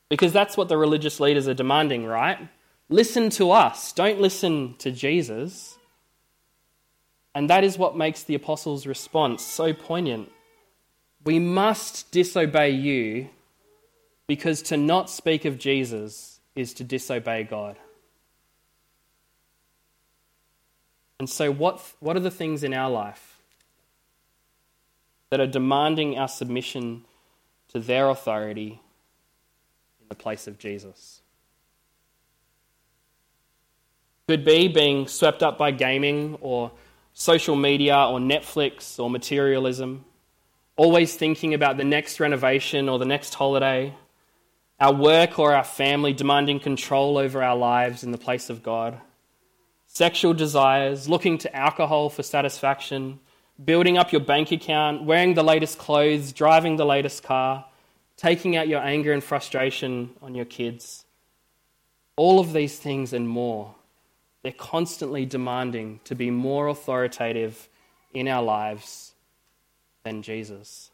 Because 0.10 0.34
that's 0.34 0.58
what 0.58 0.68
the 0.68 0.78
religious 0.78 1.20
leaders 1.20 1.48
are 1.48 1.54
demanding, 1.54 2.06
right? 2.06 2.40
Listen 2.90 3.30
to 3.32 3.52
us, 3.52 3.94
don't 3.94 4.20
listen 4.20 4.76
to 4.80 4.92
Jesus. 4.92 5.78
And 7.36 7.50
that 7.50 7.64
is 7.64 7.78
what 7.78 7.98
makes 7.98 8.24
the 8.24 8.36
apostles' 8.36 8.86
response 8.86 9.44
so 9.44 9.74
poignant. 9.74 10.32
We 11.26 11.40
must 11.40 12.12
disobey 12.12 12.72
you 12.72 13.30
because 14.28 14.62
to 14.64 14.78
not 14.78 15.10
speak 15.10 15.46
of 15.46 15.58
Jesus 15.58 16.40
is 16.56 16.74
to 16.76 16.84
disobey 16.84 17.44
God. 17.44 17.78
And 21.20 21.30
so, 21.30 21.52
what, 21.52 21.82
what 22.00 22.16
are 22.18 22.22
the 22.22 22.32
things 22.32 22.64
in 22.64 22.74
our 22.74 22.90
life 22.90 23.38
that 25.30 25.40
are 25.40 25.48
demanding 25.48 26.18
our 26.18 26.28
submission 26.28 27.06
to 27.70 27.80
their 27.80 28.10
authority 28.10 28.82
in 30.02 30.08
the 30.10 30.16
place 30.16 30.48
of 30.48 30.60
Jesus? 30.60 31.22
Could 34.28 34.46
be 34.46 34.68
being 34.68 35.08
swept 35.08 35.42
up 35.44 35.58
by 35.58 35.72
gaming 35.72 36.38
or 36.42 36.72
social 37.14 37.56
media 37.56 37.96
or 37.96 38.20
Netflix 38.20 39.00
or 39.00 39.10
materialism, 39.10 40.06
always 40.76 41.16
thinking 41.16 41.54
about 41.54 41.78
the 41.78 41.84
next 41.84 42.20
renovation 42.20 42.90
or 42.90 42.98
the 42.98 43.06
next 43.06 43.34
holiday, 43.36 43.94
our 44.80 44.94
work 44.94 45.38
or 45.38 45.54
our 45.54 45.64
family 45.64 46.14
demanding 46.14 46.60
control 46.60 47.18
over 47.18 47.44
our 47.44 47.56
lives 47.56 48.04
in 48.04 48.12
the 48.12 48.18
place 48.18 48.50
of 48.50 48.64
God, 48.64 49.00
sexual 49.86 50.34
desires, 50.34 51.08
looking 51.08 51.38
to 51.38 51.56
alcohol 51.56 52.10
for 52.10 52.24
satisfaction, 52.24 53.20
building 53.64 53.98
up 53.98 54.12
your 54.12 54.22
bank 54.22 54.52
account, 54.52 55.04
wearing 55.04 55.36
the 55.36 55.44
latest 55.44 55.78
clothes, 55.78 56.34
driving 56.34 56.76
the 56.76 56.86
latest 56.86 57.22
car, 57.22 57.66
taking 58.18 58.56
out 58.56 58.68
your 58.68 58.82
anger 58.82 59.14
and 59.14 59.24
frustration 59.24 60.10
on 60.22 60.34
your 60.34 60.46
kids. 60.46 61.06
All 62.16 62.40
of 62.40 62.54
these 62.54 62.78
things 62.78 63.14
and 63.14 63.30
more 63.30 63.76
they're 64.44 64.52
constantly 64.52 65.26
demanding 65.26 66.02
to 66.04 66.16
be 66.16 66.30
more 66.30 66.68
authoritative 66.68 67.70
in 68.14 68.28
our 68.28 68.44
lives 68.44 69.14
than 70.04 70.22
Jesus. 70.22 70.92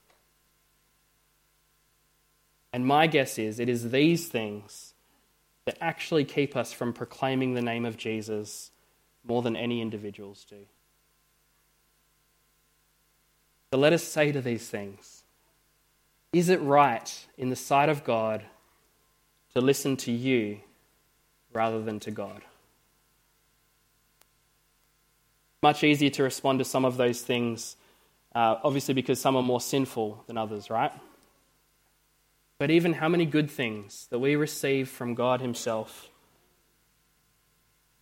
And 2.71 2.85
my 2.85 3.07
guess 3.07 3.39
is 3.39 3.59
it 3.59 3.67
is 3.67 3.91
these 3.91 4.27
things 4.27 4.93
that 5.65 5.77
actually 5.81 6.23
keep 6.23 6.55
us 6.55 6.71
from 6.71 6.93
proclaiming 6.93 7.55
the 7.55 7.61
name 7.61 7.85
of 7.85 7.97
Jesus 7.97 8.71
more 9.23 9.41
than 9.41 9.55
any 9.55 9.81
individuals 9.81 10.45
do. 10.47 10.67
So 13.71 13.79
let 13.79 13.93
us 13.93 14.03
say 14.03 14.31
to 14.31 14.41
these 14.41 14.69
things 14.69 15.23
Is 16.31 16.49
it 16.49 16.61
right 16.61 17.27
in 17.37 17.49
the 17.49 17.55
sight 17.55 17.89
of 17.89 18.03
God 18.03 18.43
to 19.53 19.61
listen 19.61 19.97
to 19.97 20.11
you 20.11 20.59
rather 21.51 21.81
than 21.81 21.99
to 22.01 22.11
God? 22.11 22.43
Much 25.61 25.83
easier 25.83 26.09
to 26.11 26.23
respond 26.23 26.59
to 26.59 26.65
some 26.65 26.85
of 26.85 26.97
those 26.97 27.21
things, 27.21 27.75
uh, 28.33 28.55
obviously, 28.63 28.93
because 28.93 29.19
some 29.19 29.35
are 29.35 29.43
more 29.43 29.61
sinful 29.61 30.23
than 30.27 30.37
others, 30.37 30.69
right? 30.69 30.91
But 32.59 32.71
even 32.71 32.93
how 32.93 33.09
many 33.09 33.25
good 33.25 33.49
things 33.49 34.07
that 34.09 34.19
we 34.19 34.35
receive 34.35 34.89
from 34.89 35.15
God 35.15 35.41
Himself 35.41 36.09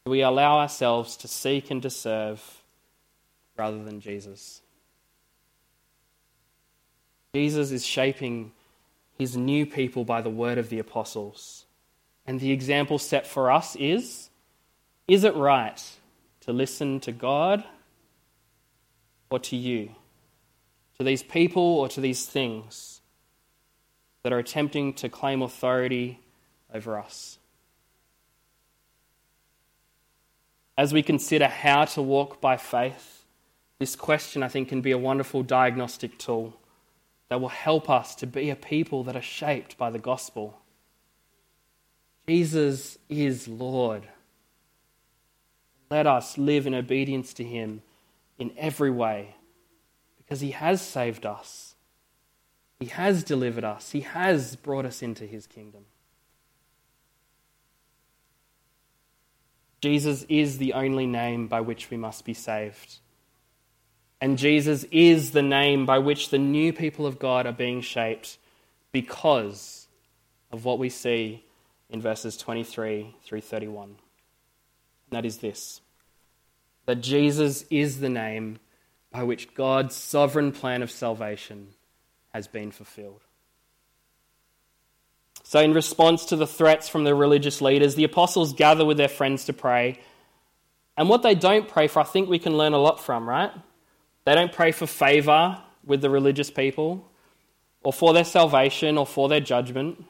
we 0.06 0.22
allow 0.22 0.60
ourselves 0.60 1.17
to 1.17 1.28
seek 1.28 1.70
and 1.70 1.82
to 1.82 1.89
serve 1.89 2.63
rather 3.58 3.84
than 3.84 4.00
Jesus? 4.00 4.62
Jesus 7.36 7.72
is 7.72 7.86
shaping 7.86 8.52
his 9.17 9.36
new 9.36 9.65
people 9.65 10.06
by 10.06 10.22
the 10.22 10.30
word 10.30 10.58
of 10.58 10.70
the 10.70 10.80
apostles. 10.80 11.65
And 12.26 12.39
the 12.39 12.52
example 12.52 13.00
set 13.00 13.28
for 13.28 13.52
us 13.52 13.76
is 13.76 14.30
is 15.08 15.24
it 15.24 15.36
right 15.36 15.82
to 16.47 16.53
listen 16.53 17.01
to 17.01 17.12
God 17.12 17.63
or 19.29 19.38
to 19.38 19.57
you, 19.57 19.91
to 20.97 21.03
these 21.03 21.21
people 21.21 21.62
or 21.62 21.89
to 21.89 21.99
these 21.99 22.25
things 22.25 23.01
that 24.23 24.31
are 24.31 24.39
attempting 24.39 24.93
to 24.93 25.10
claim 25.10 25.41
authority 25.41 26.21
over 26.73 26.97
us. 26.97 27.38
As 30.77 30.93
we 30.93 31.03
consider 31.03 31.47
how 31.47 31.83
to 31.83 32.01
walk 32.01 32.39
by 32.39 32.55
faith, 32.55 33.25
this 33.79 33.97
question 33.97 34.41
I 34.41 34.47
think 34.47 34.69
can 34.69 34.79
be 34.79 34.91
a 34.91 34.97
wonderful 34.97 35.43
diagnostic 35.43 36.17
tool 36.17 36.57
that 37.27 37.41
will 37.41 37.49
help 37.49 37.89
us 37.89 38.15
to 38.15 38.27
be 38.27 38.49
a 38.49 38.55
people 38.55 39.03
that 39.03 39.17
are 39.17 39.21
shaped 39.21 39.77
by 39.77 39.89
the 39.89 39.99
gospel. 39.99 40.57
Jesus 42.25 42.97
is 43.10 43.49
Lord. 43.49 44.07
Let 45.89 46.08
us 46.08 46.38
live 46.38 46.67
in 46.67 46.73
obedience 46.73 47.34
to 47.36 47.43
him 47.43 47.82
in 48.38 48.52
every 48.58 48.91
way 48.91 49.36
because 50.17 50.41
he 50.41 50.52
has 50.52 50.82
saved 50.82 51.26
us. 51.26 51.76
He 52.80 52.88
has 52.88 53.23
delivered 53.23 53.63
us. 53.63 53.91
He 53.91 54.02
has 54.02 54.56
brought 54.56 54.86
us 54.86 55.02
into 55.02 55.26
his 55.26 55.47
kingdom. 55.47 55.86
Jesus 59.82 60.26
is 60.28 60.58
the 60.58 60.73
only 60.73 61.06
name 61.06 61.47
by 61.47 61.62
which 61.62 61.89
we 61.89 61.97
must 61.97 62.26
be 62.26 62.34
saved. 62.34 62.97
And 64.19 64.38
Jesus 64.38 64.86
is 64.91 65.32
the 65.32 65.43
name 65.43 65.86
by 65.86 66.00
which 66.00 66.30
the 66.30 66.39
new 66.39 66.73
people 66.73 67.06
of 67.06 67.19
God 67.19 67.45
are 67.45 67.54
being 67.54 67.82
shaped 67.82 68.38
because 68.91 69.88
of 70.52 70.65
what 70.65 70.80
we 70.80 70.89
see 70.89 71.45
in 71.89 72.02
verses 72.02 72.36
23 72.38 73.15
through 73.23 73.41
31. 73.41 73.95
That 75.10 75.26
is 75.26 75.38
this 75.38 75.82
that 76.86 77.02
Jesus 77.02 77.65
is 77.70 78.00
the 78.00 78.10
name 78.10 78.60
by 79.12 79.24
which 79.24 79.54
God's 79.54 79.96
sovereign 79.96 80.52
plan 80.52 80.82
of 80.82 80.89
salvation 80.89 81.67
has 82.34 82.48
been 82.48 82.72
fulfilled. 82.72 83.22
So, 85.43 85.60
in 85.60 85.74
response 85.74 86.26
to 86.26 86.36
the 86.36 86.48
threats 86.48 86.89
from 86.89 87.04
the 87.04 87.15
religious 87.15 87.62
leaders, 87.62 87.96
the 87.96 88.04
apostles 88.04 88.54
gather 88.54 88.86
with 88.86 88.98
their 88.98 89.08
friends 89.08 89.46
to 89.46 89.54
pray. 89.54 90.00
And 90.98 91.08
what 91.10 91.24
they 91.24 91.36
don't 91.36 91.67
pray 91.67 91.88
for, 91.88 92.00
I 92.00 92.04
think 92.04 92.30
we 92.30 92.39
can 92.39 92.58
learn 92.58 92.74
a 92.74 92.78
lot 92.78 93.00
from, 93.00 93.28
right? 93.28 93.52
They 94.26 94.36
don't 94.36 94.52
pray 94.52 94.72
for 94.72 94.88
favor 94.88 95.62
with 95.86 96.02
the 96.02 96.10
religious 96.10 96.52
people, 96.52 97.10
or 97.82 97.93
for 97.93 98.13
their 98.13 98.26
salvation, 98.26 98.98
or 98.98 99.06
for 99.06 99.30
their 99.30 99.39
judgment. 99.39 100.04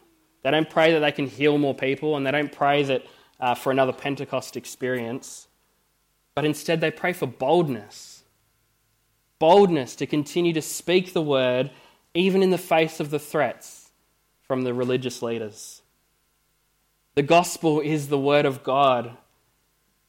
They 0.44 0.50
don't 0.50 0.70
pray 0.70 0.94
that 0.94 1.02
they 1.02 1.12
can 1.12 1.28
heal 1.28 1.58
more 1.58 1.76
people, 1.76 2.16
and 2.16 2.26
they 2.26 2.32
don't 2.32 2.52
pray 2.52 2.84
that 2.84 3.06
uh, 3.39 3.56
for 3.56 3.71
another 3.71 3.93
Pentecost 3.93 4.58
experience. 4.58 5.47
But 6.36 6.45
instead, 6.45 6.82
they 6.82 6.91
pray 6.91 7.13
for 7.13 7.26
boldness 7.26 8.17
boldness 9.39 9.95
to 9.97 10.06
continue 10.06 10.54
to 10.54 10.62
speak 10.62 11.13
the 11.13 11.21
word, 11.21 11.71
even 12.13 12.41
in 12.41 12.50
the 12.50 12.58
face 12.58 13.00
of 13.00 13.10
the 13.10 13.19
threats 13.19 13.91
from 14.41 14.63
the 14.63 14.73
religious 14.73 15.21
leaders. 15.21 15.82
The 17.15 17.23
gospel 17.23 17.80
is 17.80 18.08
the 18.08 18.19
word 18.19 18.45
of 18.45 18.63
God, 18.63 19.15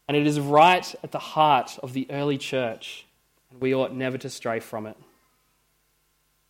and 0.06 0.16
it 0.16 0.26
is 0.26 0.40
right 0.40 0.94
at 1.02 1.12
the 1.12 1.18
heart 1.18 1.78
of 1.82 1.92
the 1.92 2.06
early 2.10 2.38
church, 2.38 3.06
and 3.50 3.60
we 3.60 3.74
ought 3.74 3.94
never 3.94 4.18
to 4.18 4.30
stray 4.30 4.60
from 4.60 4.86
it. 4.86 4.96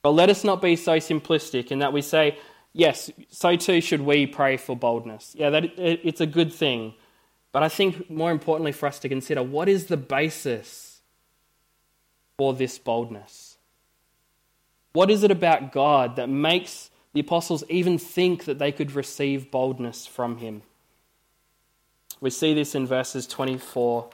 But 0.02 0.10
let 0.10 0.30
us 0.30 0.44
not 0.44 0.62
be 0.62 0.76
so 0.76 0.98
simplistic 0.98 1.70
in 1.70 1.80
that 1.80 1.92
we 1.92 2.02
say, 2.02 2.38
yes, 2.78 3.10
so 3.28 3.56
too 3.56 3.82
should 3.82 4.00
we 4.00 4.26
pray 4.26 4.56
for 4.56 4.74
boldness. 4.74 5.34
Yeah, 5.36 5.50
that 5.50 5.78
it's 5.78 6.22
a 6.22 6.26
good 6.26 6.50
thing. 6.50 6.94
But 7.52 7.62
I 7.62 7.68
think 7.68 8.08
more 8.08 8.30
importantly 8.30 8.72
for 8.72 8.86
us 8.86 8.98
to 9.00 9.08
consider 9.08 9.42
what 9.42 9.68
is 9.68 9.86
the 9.86 9.96
basis 9.98 10.88
for 12.38 12.54
this 12.54 12.78
boldness? 12.78 13.58
What 14.92 15.10
is 15.10 15.22
it 15.22 15.30
about 15.30 15.72
God 15.72 16.16
that 16.16 16.28
makes 16.28 16.90
the 17.12 17.20
apostles 17.20 17.64
even 17.68 17.98
think 17.98 18.44
that 18.44 18.58
they 18.58 18.72
could 18.72 18.92
receive 18.92 19.50
boldness 19.50 20.06
from 20.06 20.38
him? 20.38 20.62
We 22.20 22.30
see 22.30 22.54
this 22.54 22.74
in 22.74 22.86
verses 22.86 23.26
24 23.26 24.08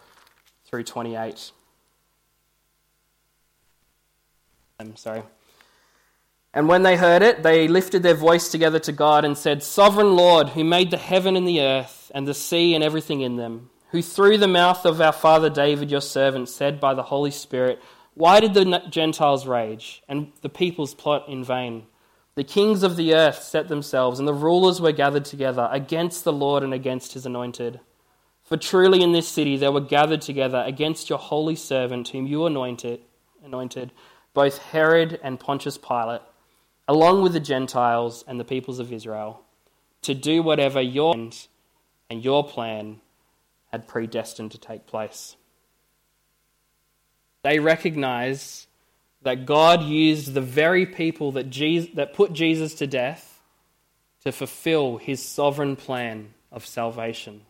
through 0.66 0.85
28. 0.85 1.53
I'm 4.81 4.96
sorry. 4.96 5.22
And 6.55 6.69
when 6.69 6.85
they 6.85 6.97
heard 6.97 7.23
it, 7.23 7.43
they 7.43 7.67
lifted 7.67 8.05
their 8.05 8.14
voice 8.14 8.49
together 8.49 8.79
to 8.79 8.93
God 8.93 9.25
and 9.25 9.37
said, 9.37 9.62
Sovereign 9.62 10.14
Lord, 10.14 10.51
who 10.51 10.62
made 10.62 10.93
the 10.93 10.97
heaven 10.97 11.35
and 11.35 11.49
the 11.49 11.61
earth 11.61 12.12
and 12.14 12.29
the 12.29 12.35
sea 12.35 12.77
and 12.77 12.85
everything 12.85 13.23
in 13.23 13.37
them, 13.37 13.71
who 13.90 14.01
through 14.01 14.38
the 14.38 14.47
mouth 14.47 14.87
of 14.87 15.01
our 15.01 15.12
father 15.12 15.51
David, 15.51 15.90
your 15.90 16.01
servant, 16.01 16.49
said 16.49 16.79
by 16.79 16.95
the 16.95 17.03
Holy 17.03 17.33
Spirit, 17.33 17.83
Why 18.14 18.38
did 18.38 18.55
the 18.55 18.85
Gentiles 18.88 19.49
rage 19.49 20.05
and 20.09 20.31
the 20.43 20.49
peoples 20.49 20.95
plot 20.95 21.29
in 21.29 21.43
vain? 21.43 21.87
The 22.37 22.45
kings 22.45 22.85
of 22.85 22.97
the 22.97 23.14
earth 23.14 23.43
set 23.43 23.67
themselves, 23.67 24.21
and 24.21 24.29
the 24.29 24.35
rulers 24.35 24.81
were 24.81 24.93
gathered 24.93 25.25
together 25.25 25.69
against 25.73 26.23
the 26.23 26.33
Lord 26.33 26.62
and 26.62 26.73
against 26.73 27.14
his 27.14 27.27
anointed. 27.27 27.81
For 28.45 28.57
truly 28.57 29.03
in 29.03 29.11
this 29.11 29.27
city 29.27 29.57
they 29.57 29.69
were 29.69 29.81
gathered 29.81 30.21
together 30.21 30.62
against 30.64 31.11
your 31.11 31.19
holy 31.19 31.57
servant, 31.57 32.09
whom 32.09 32.29
you 32.29 32.47
anointed, 32.47 33.01
anointed 33.45 33.90
both 34.35 34.59
Herod 34.59 35.19
and 35.23 35.38
Pontius 35.38 35.79
Pilate 35.79 36.21
along 36.87 37.23
with 37.23 37.33
the 37.33 37.40
Gentiles 37.40 38.25
and 38.27 38.38
the 38.38 38.44
peoples 38.44 38.79
of 38.79 38.92
Israel, 38.92 39.42
to 40.03 40.14
do 40.14 40.42
whatever 40.42 40.81
your 40.81 41.14
end 41.14 41.47
and 42.11 42.25
your 42.25 42.47
plan 42.47 43.01
had 43.73 43.88
predestined 43.88 44.53
to 44.53 44.59
take 44.59 44.87
place. 44.87 45.37
They 47.42 47.59
recognize 47.59 48.66
that 49.23 49.47
God 49.47 49.83
used 49.83 50.35
the 50.35 50.40
very 50.40 50.87
people 50.87 51.33
that, 51.33 51.51
Jesus, 51.51 51.90
that 51.94 52.14
put 52.14 52.33
Jesus 52.33 52.75
to 52.75 52.87
death 52.87 53.40
to 54.23 54.33
fulfill 54.33 54.97
his 54.97 55.23
sovereign 55.23 55.77
plan 55.77 56.33
of 56.51 56.66
salvation. 56.66 57.42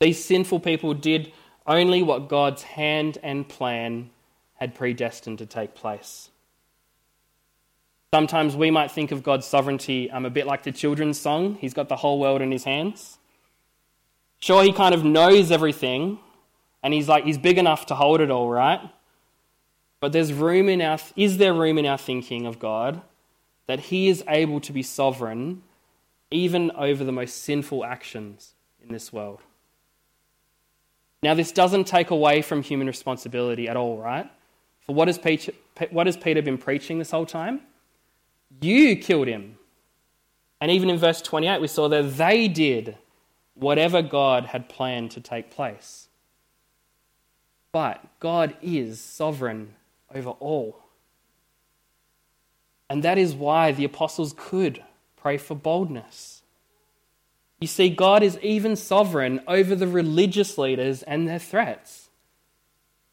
These 0.00 0.24
sinful 0.24 0.60
people 0.60 0.92
did 0.92 1.32
only 1.66 2.02
what 2.02 2.28
God's 2.28 2.62
hand 2.62 3.18
and 3.22 3.48
plan 3.48 4.10
had 4.54 4.74
predestined 4.74 5.38
to 5.38 5.46
take 5.46 5.74
place. 5.74 6.30
Sometimes 8.14 8.56
we 8.56 8.70
might 8.70 8.90
think 8.90 9.12
of 9.12 9.22
God's 9.22 9.46
sovereignty 9.46 10.10
um, 10.10 10.24
a 10.24 10.30
bit 10.30 10.46
like 10.46 10.62
the 10.62 10.72
children's 10.72 11.18
song, 11.18 11.56
He's 11.56 11.74
got 11.74 11.88
the 11.88 11.96
whole 11.96 12.18
world 12.18 12.40
in 12.40 12.52
His 12.52 12.64
hands. 12.64 13.18
Sure, 14.38 14.62
He 14.62 14.72
kind 14.72 14.94
of 14.94 15.04
knows 15.04 15.50
everything, 15.50 16.18
and 16.82 16.94
He's 16.94 17.08
like, 17.08 17.24
He's 17.24 17.38
big 17.38 17.58
enough 17.58 17.86
to 17.86 17.94
hold 17.94 18.20
it 18.20 18.30
all, 18.30 18.48
right? 18.48 18.80
But 20.00 20.12
there's 20.12 20.32
room 20.32 20.68
in 20.68 20.80
our, 20.82 20.98
is 21.16 21.38
there 21.38 21.54
room 21.54 21.78
in 21.78 21.86
our 21.86 21.98
thinking 21.98 22.46
of 22.46 22.58
God 22.58 23.00
that 23.66 23.80
He 23.80 24.08
is 24.08 24.22
able 24.28 24.60
to 24.60 24.72
be 24.72 24.82
sovereign 24.82 25.62
even 26.30 26.70
over 26.72 27.04
the 27.04 27.12
most 27.12 27.42
sinful 27.42 27.84
actions 27.84 28.52
in 28.82 28.92
this 28.92 29.12
world? 29.12 29.40
Now, 31.22 31.34
this 31.34 31.50
doesn't 31.50 31.84
take 31.88 32.10
away 32.10 32.42
from 32.42 32.62
human 32.62 32.86
responsibility 32.86 33.68
at 33.68 33.76
all, 33.76 33.98
right? 33.98 34.30
For 34.80 34.94
what 34.94 35.08
has 35.08 35.18
Peter, 35.18 35.52
what 35.90 36.06
has 36.06 36.16
Peter 36.16 36.40
been 36.40 36.58
preaching 36.58 36.98
this 36.98 37.10
whole 37.10 37.26
time? 37.26 37.62
You 38.60 38.96
killed 38.96 39.28
him. 39.28 39.56
And 40.60 40.70
even 40.70 40.88
in 40.88 40.98
verse 40.98 41.20
28, 41.20 41.60
we 41.60 41.68
saw 41.68 41.88
that 41.88 42.16
they 42.16 42.48
did 42.48 42.96
whatever 43.54 44.02
God 44.02 44.46
had 44.46 44.68
planned 44.68 45.10
to 45.12 45.20
take 45.20 45.50
place. 45.50 46.08
But 47.72 48.04
God 48.20 48.56
is 48.62 49.00
sovereign 49.00 49.74
over 50.14 50.30
all. 50.30 50.82
And 52.88 53.02
that 53.02 53.18
is 53.18 53.34
why 53.34 53.72
the 53.72 53.84
apostles 53.84 54.34
could 54.36 54.82
pray 55.16 55.36
for 55.36 55.54
boldness. 55.54 56.42
You 57.60 57.66
see, 57.66 57.88
God 57.88 58.22
is 58.22 58.38
even 58.42 58.76
sovereign 58.76 59.40
over 59.48 59.74
the 59.74 59.88
religious 59.88 60.56
leaders 60.58 61.02
and 61.02 61.26
their 61.26 61.38
threats. 61.38 62.10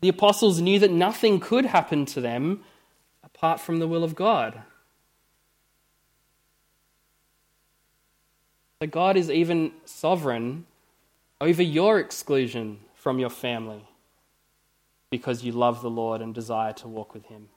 The 0.02 0.10
apostles 0.10 0.60
knew 0.60 0.80
that 0.80 0.92
nothing 0.92 1.40
could 1.40 1.66
happen 1.66 2.06
to 2.08 2.22
them 2.22 2.64
apart 3.24 3.60
from 3.60 3.80
the 3.80 3.88
will 3.88 4.04
of 4.04 4.16
God. 4.16 4.62
So 8.84 8.88
God 8.88 9.16
is 9.16 9.32
even 9.32 9.72
sovereign 9.86 10.66
over 11.40 11.64
your 11.64 12.02
exclusion 12.02 12.82
from 12.94 13.18
your 13.18 13.30
family 13.30 13.88
because 15.10 15.42
you 15.42 15.54
love 15.54 15.82
the 15.82 15.90
Lord 15.90 16.22
and 16.22 16.36
desire 16.36 16.74
to 16.74 16.90
walk 16.90 17.14
with 17.14 17.28
Him. 17.28 17.48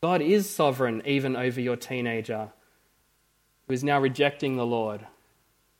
God 0.00 0.22
is 0.22 0.48
sovereign 0.48 1.02
even 1.04 1.34
over 1.34 1.60
your 1.60 1.74
teenager 1.74 2.50
who 3.66 3.74
is 3.74 3.82
now 3.82 3.98
rejecting 3.98 4.54
the 4.54 4.64
Lord, 4.64 5.04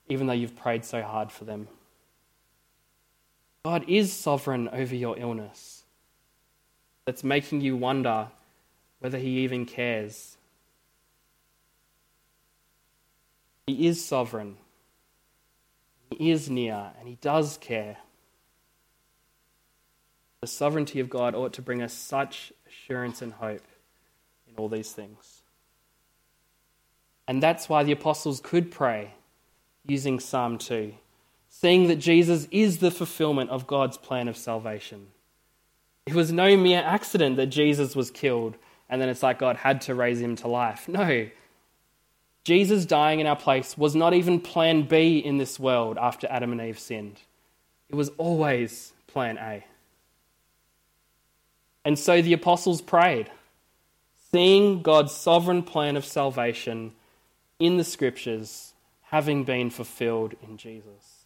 even 0.09 0.27
though 0.27 0.33
you've 0.33 0.57
prayed 0.57 0.85
so 0.85 1.01
hard 1.03 1.31
for 1.31 1.45
them. 1.45 1.69
God 3.65 3.85
is 3.87 4.13
sovereign 4.13 4.69
over 4.73 4.97
your 4.97 5.17
illness 5.21 5.85
that's 7.05 7.23
making 7.23 7.61
you 7.61 7.77
wonder 7.77 8.27
whether 8.99 9.19
He 9.19 9.39
even 9.45 9.67
cares 9.67 10.36
He 13.67 13.87
is 13.87 14.05
sovereign. 14.05 14.57
He 16.11 16.31
is 16.31 16.49
near, 16.49 16.93
and 16.99 17.09
He 17.09 17.17
does 17.21 17.59
care. 17.59 17.99
The 20.41 20.47
sovereignty 20.47 21.01
of 21.01 21.11
God 21.11 21.35
ought 21.35 21.53
to 21.55 21.63
bring 21.63 21.83
us 21.83 21.93
such 21.93 22.53
assurance 22.69 23.23
and 23.23 23.33
hope 23.33 23.67
in 24.49 24.55
all 24.57 24.69
these 24.69 24.93
things. 24.93 25.43
And 27.27 27.43
that's 27.43 27.69
why 27.69 27.83
the 27.83 27.93
apostles 27.93 28.41
could 28.41 28.71
pray 28.71 29.15
using 29.85 30.21
Psalm 30.21 30.59
2, 30.59 30.95
seeing 31.49 31.89
that 31.89 31.97
Jesus 31.97 32.47
is 32.53 32.79
the 32.79 32.91
fulfillment 32.91 33.51
of 33.51 33.67
God's 33.67 33.97
plan 33.97 34.29
of 34.29 34.37
salvation. 34.37 35.09
It 36.07 36.15
was 36.15 36.31
no 36.31 36.57
mere 36.57 36.83
accident 36.83 37.37
that 37.37 37.47
Jesus 37.47 37.97
was 37.97 38.13
killed 38.13 38.57
and 38.89 39.01
then 39.01 39.09
it's 39.09 39.23
like 39.23 39.39
God 39.39 39.57
had 39.57 39.81
to 39.83 39.95
raise 39.95 40.21
him 40.21 40.37
to 40.37 40.49
life. 40.49 40.89
No, 40.89 41.29
Jesus 42.47 42.87
dying 42.87 43.19
in 43.19 43.27
our 43.27 43.35
place 43.35 43.77
was 43.77 43.97
not 43.97 44.15
even 44.15 44.39
plan 44.39 44.83
B 44.83 45.19
in 45.19 45.37
this 45.37 45.59
world 45.59 45.99
after 45.99 46.29
Adam 46.31 46.53
and 46.53 46.61
Eve 46.61 46.79
sinned. 46.79 47.19
It 47.89 47.97
was 47.97 48.11
always 48.19 48.93
plan 49.09 49.37
A. 49.37 49.65
And 51.85 51.99
so 51.99 52.23
the 52.23 52.35
apostles 52.35 52.81
prayed, 52.81 53.29
seeing 54.31 54.83
God's 54.83 55.11
sovereign 55.11 55.65
plan 55.65 55.97
of 55.97 56.05
salvation 56.05 56.93
in 57.59 57.79
the 57.79 57.85
scriptures 57.85 58.75
having 59.07 59.43
been 59.43 59.69
fulfilled 59.69 60.37
in 60.41 60.57
Jesus. 60.57 61.25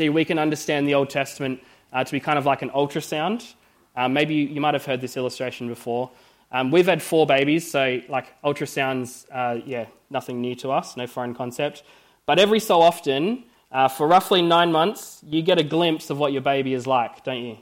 See, 0.00 0.08
we 0.08 0.24
can 0.24 0.40
understand 0.40 0.88
the 0.88 0.94
Old 0.94 1.10
Testament 1.10 1.62
uh, 1.92 2.02
to 2.02 2.10
be 2.10 2.18
kind 2.18 2.40
of 2.40 2.44
like 2.44 2.62
an 2.62 2.70
ultrasound. 2.70 3.54
Uh, 3.94 4.08
maybe 4.08 4.34
you 4.34 4.60
might 4.60 4.74
have 4.74 4.84
heard 4.84 5.00
this 5.00 5.16
illustration 5.16 5.68
before. 5.68 6.10
Um, 6.54 6.70
we've 6.70 6.86
had 6.86 7.02
four 7.02 7.26
babies, 7.26 7.68
so 7.68 8.00
like 8.08 8.40
ultrasounds, 8.42 9.26
uh, 9.32 9.60
yeah, 9.66 9.86
nothing 10.08 10.40
new 10.40 10.54
to 10.54 10.70
us, 10.70 10.96
no 10.96 11.08
foreign 11.08 11.34
concept. 11.34 11.82
But 12.26 12.38
every 12.38 12.60
so 12.60 12.80
often, 12.80 13.42
uh, 13.72 13.88
for 13.88 14.06
roughly 14.06 14.40
nine 14.40 14.70
months, 14.70 15.20
you 15.26 15.42
get 15.42 15.58
a 15.58 15.64
glimpse 15.64 16.10
of 16.10 16.18
what 16.18 16.32
your 16.32 16.42
baby 16.42 16.72
is 16.72 16.86
like, 16.86 17.24
don't 17.24 17.42
you? 17.42 17.58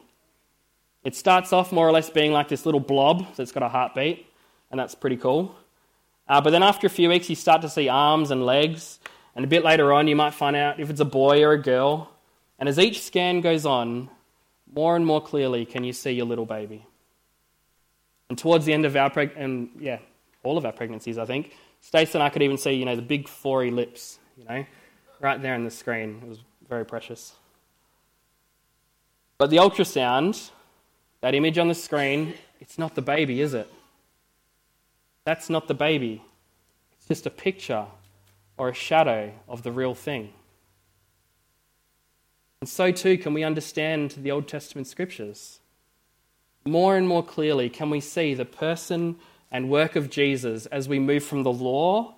It 1.05 1.17
starts 1.17 1.55
off 1.55 1.73
more 1.73 1.89
or 1.89 1.91
less 1.91 2.11
being 2.11 2.33
like 2.33 2.49
this 2.49 2.67
little 2.67 2.81
blob 2.81 3.35
that's 3.35 3.51
got 3.51 3.63
a 3.63 3.69
heartbeat, 3.71 4.27
and 4.71 4.79
that's 4.79 4.95
pretty 4.95 5.17
cool. 5.17 5.57
Uh, 6.29 6.43
but 6.43 6.51
then 6.51 6.63
after 6.63 6.87
a 6.87 6.91
few 6.91 7.09
weeks, 7.09 7.31
you 7.31 7.35
start 7.35 7.63
to 7.63 7.71
see 7.71 7.89
arms 7.89 8.31
and 8.31 8.45
legs, 8.45 8.99
and 9.35 9.43
a 9.43 9.49
bit 9.49 9.65
later 9.65 9.91
on, 9.95 10.07
you 10.07 10.17
might 10.17 10.35
find 10.35 10.55
out 10.55 10.79
if 10.81 10.91
it's 10.91 11.01
a 11.01 11.07
boy 11.07 11.43
or 11.43 11.53
a 11.53 11.63
girl. 11.63 12.11
And 12.59 12.69
as 12.69 12.79
each 12.79 13.01
scan 13.01 13.41
goes 13.41 13.65
on, 13.65 14.11
more 14.71 14.97
and 14.97 15.07
more 15.07 15.23
clearly 15.23 15.65
can 15.65 15.83
you 15.83 15.95
see 15.95 16.11
your 16.11 16.27
little 16.27 16.45
baby. 16.45 16.85
And 18.33 18.39
towards 18.39 18.65
the 18.65 18.73
end 18.73 18.87
of 18.87 18.97
our 18.97 19.11
preg- 19.11 19.37
and 19.37 19.69
yeah, 19.79 19.99
all 20.43 20.57
of 20.57 20.65
our 20.65 20.73
pregnancies, 20.73 21.19
I 21.19 21.27
think, 21.27 21.55
Stacey 21.83 22.15
and 22.15 22.23
I 22.23 22.31
could 22.31 22.41
even 22.41 22.57
see, 22.57 22.73
you 22.73 22.87
know, 22.87 22.97
the 22.97 23.03
big 23.03 23.29
fory 23.29 23.71
lips, 23.71 24.19
you 24.39 24.45
know, 24.47 24.65
right 25.21 25.43
there 25.43 25.53
on 25.53 25.65
the 25.65 25.71
screen. 25.71 26.19
It 26.23 26.29
was 26.31 26.39
very 26.67 26.87
precious. 26.87 27.35
But 29.37 29.51
the 29.51 29.59
ultrasound, 29.59 30.51
that 31.21 31.35
image 31.35 31.59
on 31.59 31.69
the 31.69 31.75
screen, 31.75 32.33
it's 32.59 32.79
not 32.79 32.95
the 32.95 33.03
baby, 33.03 33.43
is 33.43 33.53
it? 33.53 33.71
That's 35.27 35.51
not 35.51 35.69
the 35.69 35.75
baby. 35.75 36.23
It's 36.97 37.09
just 37.09 37.27
a 37.27 37.31
picture 37.31 37.85
or 38.57 38.71
a 38.71 38.75
shadow 38.75 39.31
of 39.47 39.63
the 39.63 39.73
real 39.73 39.95
thing. 39.95 40.33
And 42.63 42.69
so 42.71 42.93
too 42.93 43.19
can 43.19 43.35
we 43.35 43.45
understand 43.45 44.13
the 44.13 44.31
Old 44.31 44.49
Testament 44.49 44.87
scriptures 44.87 45.61
more 46.65 46.97
and 46.97 47.09
more 47.09 47.25
clearly 47.25 47.69
can 47.69 47.91
we 47.91 48.01
see 48.01 48.35
the 48.35 48.45
person 48.45 49.17
and 49.51 49.69
work 49.69 49.97
of 49.97 50.11
Jesus 50.11 50.67
as 50.67 50.89
we 50.89 50.99
move 50.99 51.25
from 51.25 51.43
the 51.43 51.53
law 51.53 52.15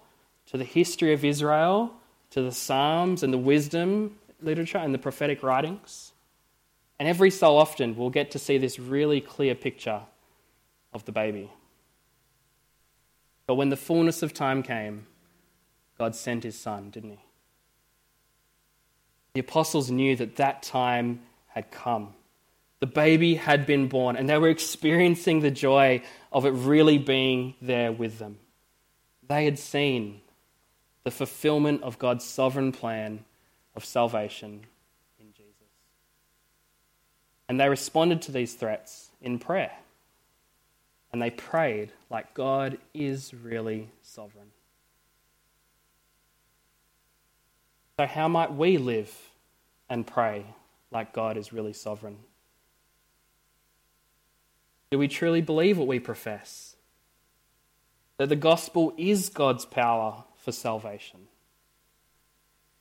to 0.47 0.57
the 0.57 0.65
history 0.65 1.13
of 1.13 1.25
Israel 1.25 1.95
to 2.35 2.43
the 2.43 2.51
Psalms 2.51 3.23
and 3.23 3.33
the 3.33 3.39
wisdom 3.39 4.17
literature 4.43 4.79
and 4.79 4.93
the 4.93 4.99
prophetic 4.99 5.45
writings. 5.45 6.13
And 6.99 7.09
every 7.09 7.31
so 7.31 7.57
often, 7.57 7.95
we'll 7.95 8.11
get 8.11 8.33
to 8.33 8.41
see 8.41 8.59
this 8.59 8.77
really 8.77 9.21
clear 9.21 9.55
picture 9.55 10.01
of 10.93 11.05
the 11.05 11.13
baby. 11.13 11.53
But 13.47 13.55
when 13.55 13.69
the 13.69 13.77
fullness 13.77 14.23
of 14.23 14.35
time 14.35 14.65
came, 14.65 15.07
God 15.97 16.17
sent 16.17 16.43
his 16.43 16.59
son, 16.59 16.91
didn't 16.91 17.11
he? 17.11 17.21
The 19.35 19.41
apostles 19.41 19.91
knew 19.91 20.17
that 20.17 20.35
that 20.35 20.65
time 20.65 21.21
had 21.47 21.71
come. 21.71 22.15
The 22.85 22.91
baby 22.91 23.37
had 23.37 23.65
been 23.65 23.89
born, 23.89 24.15
and 24.15 24.29
they 24.29 24.37
were 24.37 24.51
experiencing 24.51 25.41
the 25.41 25.51
joy 25.51 26.03
of 26.31 26.45
it 26.45 26.51
really 26.51 26.99
being 26.99 27.55
there 27.63 27.91
with 27.91 28.19
them. 28.19 28.37
They 29.27 29.47
had 29.47 29.59
seen 29.59 30.21
the 31.03 31.11
fulfillment 31.11 31.83
of 31.83 31.99
God's 31.99 32.27
sovereign 32.27 32.73
plan 32.73 33.25
of 33.75 33.87
salvation 33.87 34.67
in 35.19 35.33
Jesus. 35.33 35.71
And 37.49 37.59
they 37.59 37.71
responded 37.71 38.21
to 38.21 38.33
these 38.33 38.53
threats 38.53 39.09
in 39.23 39.39
prayer. 39.39 39.73
And 41.11 41.23
they 41.23 41.31
prayed 41.31 41.91
like 42.11 42.35
God 42.35 42.77
is 42.93 43.33
really 43.33 43.89
sovereign. 44.03 44.51
So, 47.99 48.05
how 48.05 48.29
might 48.29 48.53
we 48.53 48.77
live 48.77 49.11
and 49.89 50.07
pray 50.07 50.45
like 50.91 51.15
God 51.15 51.39
is 51.39 51.51
really 51.51 51.73
sovereign? 51.73 52.19
Do 54.91 54.99
we 54.99 55.09
truly 55.09 55.41
believe 55.41 55.79
what 55.79 55.89
we 55.89 55.99
profess? 55.99 56.77
That 58.19 58.29
the 58.29 58.37
gospel 58.37 58.95
is 58.97 59.29
God's 59.29 59.65
power 59.65 60.25
for 60.37 60.53
salvation? 60.53 61.29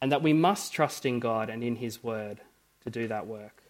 and 0.04 0.12
that 0.12 0.22
we 0.22 0.34
must 0.34 0.74
trust 0.74 1.06
in 1.06 1.22
God 1.22 1.50
and 1.50 1.64
in 1.64 1.78
His 1.78 2.04
Word 2.04 2.42
to 2.84 2.90
do 2.90 3.08
that 3.08 3.26
work? 3.26 3.64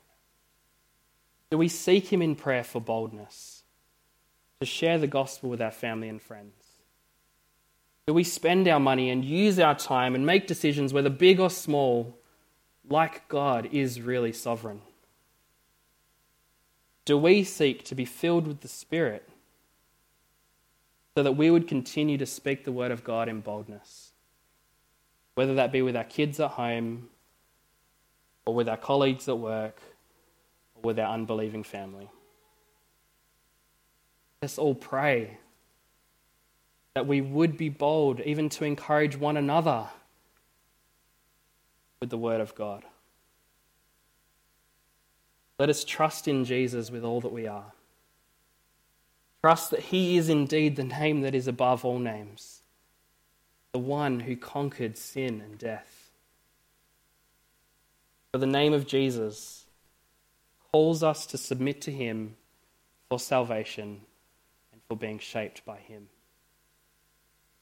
Do 1.51 1.59
we 1.59 1.67
seek 1.67 2.11
Him 2.11 2.23
in 2.23 2.35
prayer 2.35 2.63
for 2.63 2.81
boldness, 2.81 3.61
to 4.59 4.65
share 4.65 4.97
the 4.97 5.05
gospel 5.05 5.51
with 5.51 5.61
our 5.61 5.69
family 5.69 6.09
and 6.09 6.19
friends? 6.19 6.55
Do 8.07 8.15
we 8.15 8.23
spend 8.23 8.67
our 8.67 8.79
money 8.79 9.11
and 9.11 9.23
use 9.23 9.59
our 9.59 9.75
time 9.75 10.15
and 10.15 10.25
make 10.25 10.47
decisions, 10.47 10.91
whether 10.91 11.11
big 11.11 11.39
or 11.39 11.51
small, 11.51 12.17
like 12.89 13.27
God 13.27 13.69
is 13.71 14.01
really 14.01 14.33
sovereign? 14.33 14.81
Do 17.05 17.17
we 17.17 17.43
seek 17.43 17.83
to 17.85 17.95
be 17.95 18.05
filled 18.05 18.47
with 18.47 18.61
the 18.61 18.67
Spirit 18.67 19.27
so 21.15 21.23
that 21.23 21.33
we 21.33 21.51
would 21.51 21.67
continue 21.67 22.17
to 22.17 22.25
speak 22.25 22.63
the 22.63 22.71
word 22.71 22.91
of 22.91 23.03
God 23.03 23.27
in 23.27 23.41
boldness? 23.41 24.11
Whether 25.35 25.55
that 25.55 25.71
be 25.71 25.81
with 25.81 25.95
our 25.95 26.03
kids 26.03 26.39
at 26.39 26.51
home, 26.51 27.09
or 28.45 28.53
with 28.53 28.69
our 28.69 28.77
colleagues 28.77 29.27
at 29.27 29.37
work, 29.37 29.81
or 30.75 30.81
with 30.83 30.99
our 30.99 31.13
unbelieving 31.13 31.63
family. 31.63 32.09
Let's 34.41 34.57
all 34.57 34.75
pray 34.75 35.37
that 36.93 37.07
we 37.07 37.21
would 37.21 37.57
be 37.57 37.69
bold, 37.69 38.19
even 38.21 38.49
to 38.49 38.65
encourage 38.65 39.15
one 39.15 39.37
another 39.37 39.87
with 41.99 42.09
the 42.09 42.17
Word 42.17 42.41
of 42.41 42.53
God. 42.53 42.83
Let 45.59 45.69
us 45.69 45.83
trust 45.83 46.27
in 46.27 46.45
Jesus 46.45 46.89
with 46.89 47.03
all 47.03 47.21
that 47.21 47.31
we 47.31 47.47
are. 47.47 47.73
Trust 49.43 49.71
that 49.71 49.81
He 49.81 50.17
is 50.17 50.29
indeed 50.29 50.75
the 50.75 50.83
name 50.83 51.21
that 51.21 51.35
is 51.35 51.47
above 51.47 51.83
all 51.83 51.99
names, 51.99 52.61
the 53.71 53.79
one 53.79 54.21
who 54.21 54.35
conquered 54.35 54.97
sin 54.97 55.41
and 55.41 55.57
death. 55.57 56.11
For 58.31 58.37
the 58.37 58.47
name 58.47 58.73
of 58.73 58.87
Jesus 58.87 59.65
calls 60.71 61.03
us 61.03 61.25
to 61.27 61.37
submit 61.37 61.81
to 61.81 61.91
Him 61.91 62.35
for 63.09 63.19
salvation 63.19 64.01
and 64.71 64.81
for 64.87 64.97
being 64.97 65.19
shaped 65.19 65.63
by 65.65 65.77
Him. 65.77 66.07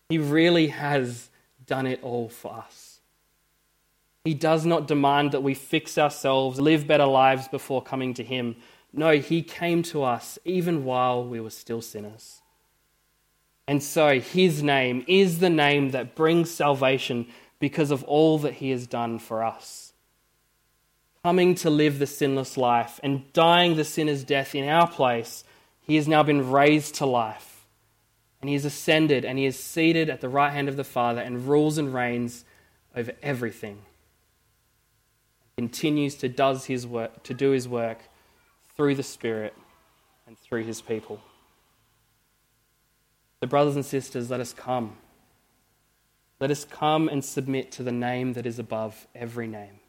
He 0.08 0.18
really 0.18 0.68
has 0.68 1.30
done 1.66 1.88
it 1.88 2.02
all 2.04 2.30
for 2.30 2.54
us. 2.54 2.91
He 4.24 4.34
does 4.34 4.65
not 4.65 4.88
demand 4.88 5.32
that 5.32 5.43
we 5.43 5.53
fix 5.53 5.97
ourselves, 5.97 6.59
live 6.59 6.88
better 6.88 7.05
lives 7.05 7.47
before 7.47 7.82
coming 7.82 8.13
to 8.15 8.24
Him. 8.24 8.55
No, 8.93 9.17
He 9.17 9.41
came 9.41 9.84
to 9.84 10.03
us 10.03 10.38
even 10.45 10.86
while 10.86 11.24
we 11.24 11.39
were 11.39 11.49
still 11.49 11.82
sinners. 11.82 12.41
And 13.67 13.82
so 13.82 14.19
His 14.19 14.61
name 14.61 15.03
is 15.07 15.39
the 15.39 15.49
name 15.49 15.91
that 15.91 16.15
brings 16.15 16.51
salvation 16.51 17.28
because 17.59 17.91
of 17.91 18.03
all 18.03 18.38
that 18.39 18.55
He 18.55 18.69
has 18.72 18.88
done 18.88 19.19
for 19.19 19.43
us. 19.43 19.93
Coming 21.24 21.55
to 21.55 21.69
live 21.69 21.99
the 21.99 22.07
sinless 22.07 22.57
life 22.57 22.99
and 23.03 23.32
dying 23.34 23.76
the 23.76 23.84
sinner's 23.84 24.24
death 24.24 24.55
in 24.55 24.67
our 24.67 24.88
place, 24.88 25.43
He 25.82 25.95
has 25.95 26.07
now 26.07 26.24
been 26.24 26.51
raised 26.51 26.95
to 26.95 27.05
life 27.05 27.51
and 28.41 28.49
he 28.49 28.55
has 28.55 28.65
ascended 28.65 29.24
and 29.24 29.38
he 29.38 29.45
is 29.45 29.57
seated 29.57 30.09
at 30.09 30.19
the 30.19 30.30
right 30.30 30.51
hand 30.51 30.67
of 30.67 30.76
the 30.76 30.84
Father 30.84 31.22
and 31.22 31.47
rules 31.47 31.78
and 31.78 31.93
reigns 31.93 32.43
over 32.95 33.13
everything. 33.22 33.84
Continues 35.62 36.16
to 36.16 36.28
does 36.28 36.66
his 36.66 36.88
work 36.88 37.22
to 37.22 37.36
do 37.36 37.51
his 37.51 37.68
work 37.68 37.99
through 38.76 38.95
the 38.95 39.03
Spirit 39.03 39.53
and 40.26 40.36
through 40.39 40.64
his 40.64 40.82
people. 40.82 41.22
So, 43.39 43.47
brothers 43.47 43.76
and 43.76 43.86
sisters, 43.86 44.32
let 44.32 44.39
us 44.39 44.53
come. 44.53 44.97
Let 46.39 46.49
us 46.49 46.66
come 46.66 47.07
and 47.07 47.24
submit 47.24 47.72
to 47.74 47.84
the 47.84 47.91
name 47.91 48.34
that 48.34 48.47
is 48.47 48.57
above 48.57 49.05
every 49.14 49.45
name. 49.45 49.82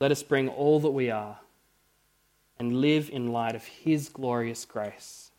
Let 0.00 0.10
us 0.10 0.22
bring 0.22 0.50
all 0.50 0.80
that 0.80 0.90
we 0.90 1.10
are 1.10 1.38
and 2.58 2.82
live 2.82 3.08
in 3.08 3.32
light 3.32 3.54
of 3.54 3.64
his 3.64 4.10
glorious 4.10 4.66
grace 4.66 5.30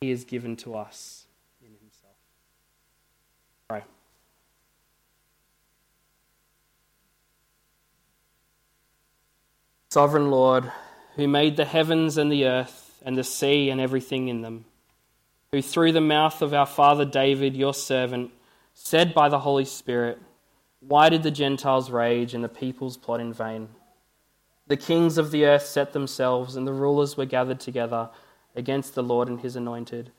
he 0.00 0.10
has 0.10 0.22
given 0.22 0.54
to 0.58 0.76
us 0.76 1.26
in 1.60 1.72
himself. 1.80 2.14
Pray. 3.68 3.82
Sovereign 9.92 10.30
Lord, 10.30 10.72
who 11.16 11.28
made 11.28 11.58
the 11.58 11.66
heavens 11.66 12.16
and 12.16 12.32
the 12.32 12.46
earth 12.46 12.98
and 13.04 13.14
the 13.14 13.22
sea 13.22 13.68
and 13.68 13.78
everything 13.78 14.28
in 14.28 14.40
them, 14.40 14.64
who 15.50 15.60
through 15.60 15.92
the 15.92 16.00
mouth 16.00 16.40
of 16.40 16.54
our 16.54 16.64
father 16.64 17.04
David, 17.04 17.54
your 17.54 17.74
servant, 17.74 18.30
said 18.72 19.12
by 19.12 19.28
the 19.28 19.40
Holy 19.40 19.66
Spirit, 19.66 20.18
Why 20.80 21.10
did 21.10 21.22
the 21.22 21.30
Gentiles 21.30 21.90
rage 21.90 22.32
and 22.32 22.42
the 22.42 22.48
peoples 22.48 22.96
plot 22.96 23.20
in 23.20 23.34
vain? 23.34 23.68
The 24.66 24.78
kings 24.78 25.18
of 25.18 25.30
the 25.30 25.44
earth 25.44 25.66
set 25.66 25.92
themselves, 25.92 26.56
and 26.56 26.66
the 26.66 26.72
rulers 26.72 27.18
were 27.18 27.26
gathered 27.26 27.60
together 27.60 28.08
against 28.56 28.94
the 28.94 29.02
Lord 29.02 29.28
and 29.28 29.42
his 29.42 29.56
anointed. 29.56 30.10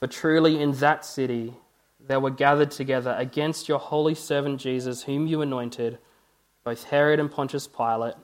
For 0.00 0.08
truly 0.08 0.60
in 0.60 0.72
that 0.78 1.04
city 1.04 1.54
there 2.00 2.18
were 2.18 2.30
gathered 2.30 2.72
together 2.72 3.14
against 3.16 3.68
your 3.68 3.78
holy 3.78 4.16
servant 4.16 4.60
Jesus, 4.60 5.04
whom 5.04 5.28
you 5.28 5.42
anointed, 5.42 5.98
both 6.64 6.82
Herod 6.82 7.20
and 7.20 7.30
Pontius 7.30 7.68
Pilate, 7.68 8.16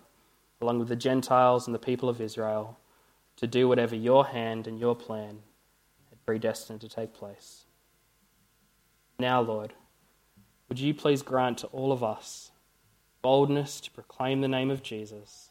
along 0.61 0.79
with 0.79 0.89
the 0.89 0.97
Gentiles 0.97 1.67
and 1.67 1.75
the 1.75 1.79
people 1.79 2.09
of 2.09 2.21
Israel, 2.21 2.79
to 3.37 3.47
do 3.47 3.69
whatever 3.69 3.95
your 3.95 4.27
hand 4.27 4.67
and 4.67 4.79
your 4.79 4.97
plan 4.97 5.41
had 6.11 6.25
predestined 6.27 6.81
to 6.81 6.89
take 6.89 7.15
place. 7.15 7.65
Now, 9.19 9.41
Lord, 9.41 9.75
would 10.69 10.79
you 10.79 10.95
please 10.95 11.23
grant 11.23 11.59
to 11.59 11.67
all 11.69 11.93
of 11.93 12.03
us 12.03 12.51
boldness 13.23 13.81
to 13.81 13.91
proclaim 13.91 14.41
the 14.41 14.49
name 14.49 14.71
of 14.71 14.83
Jesus 14.83 15.51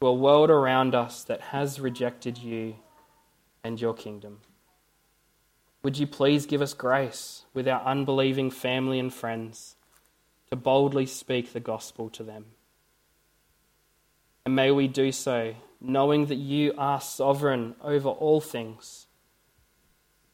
to 0.00 0.06
a 0.06 0.12
world 0.12 0.50
around 0.50 0.94
us 0.94 1.24
that 1.24 1.40
has 1.40 1.80
rejected 1.80 2.38
you 2.38 2.76
and 3.64 3.80
your 3.80 3.94
kingdom. 3.94 4.38
Would 5.82 5.98
you 5.98 6.06
please 6.06 6.46
give 6.46 6.62
us 6.62 6.74
grace 6.74 7.44
with 7.52 7.66
our 7.66 7.82
unbelieving 7.84 8.50
family 8.50 8.98
and 8.98 9.12
friends 9.12 9.76
to 10.50 10.56
boldly 10.56 11.06
speak 11.06 11.52
the 11.52 11.60
gospel 11.60 12.08
to 12.10 12.22
them? 12.22 12.46
And 14.44 14.56
may 14.56 14.70
we 14.70 14.88
do 14.88 15.12
so 15.12 15.54
knowing 15.80 16.26
that 16.26 16.36
you 16.36 16.74
are 16.76 17.00
sovereign 17.00 17.74
over 17.82 18.08
all 18.08 18.40
things 18.40 19.06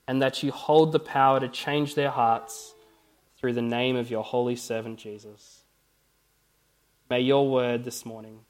and 0.07 0.21
that 0.23 0.43
you 0.43 0.53
hold 0.53 0.93
the 0.93 1.01
power 1.01 1.41
to 1.41 1.49
change 1.49 1.95
their 1.95 2.11
hearts 2.11 2.75
through 3.39 3.53
the 3.53 3.63
name 3.63 3.97
of 3.97 4.11
your 4.11 4.23
holy 4.23 4.57
servant 4.57 4.99
Jesus. 4.99 5.65
May 7.11 7.21
your 7.21 7.49
word 7.49 7.85
this 7.85 8.07
morning 8.07 8.41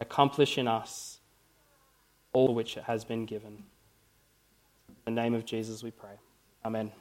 accomplish 0.00 0.58
in 0.58 0.68
us 0.68 1.18
all 2.32 2.54
which 2.54 2.76
it 2.76 2.84
has 2.84 3.04
been 3.04 3.24
given. 3.24 3.64
In 5.06 5.14
the 5.14 5.20
name 5.22 5.34
of 5.34 5.44
Jesus 5.44 5.82
we 5.82 5.90
pray. 5.90 6.18
Amen. 6.64 6.92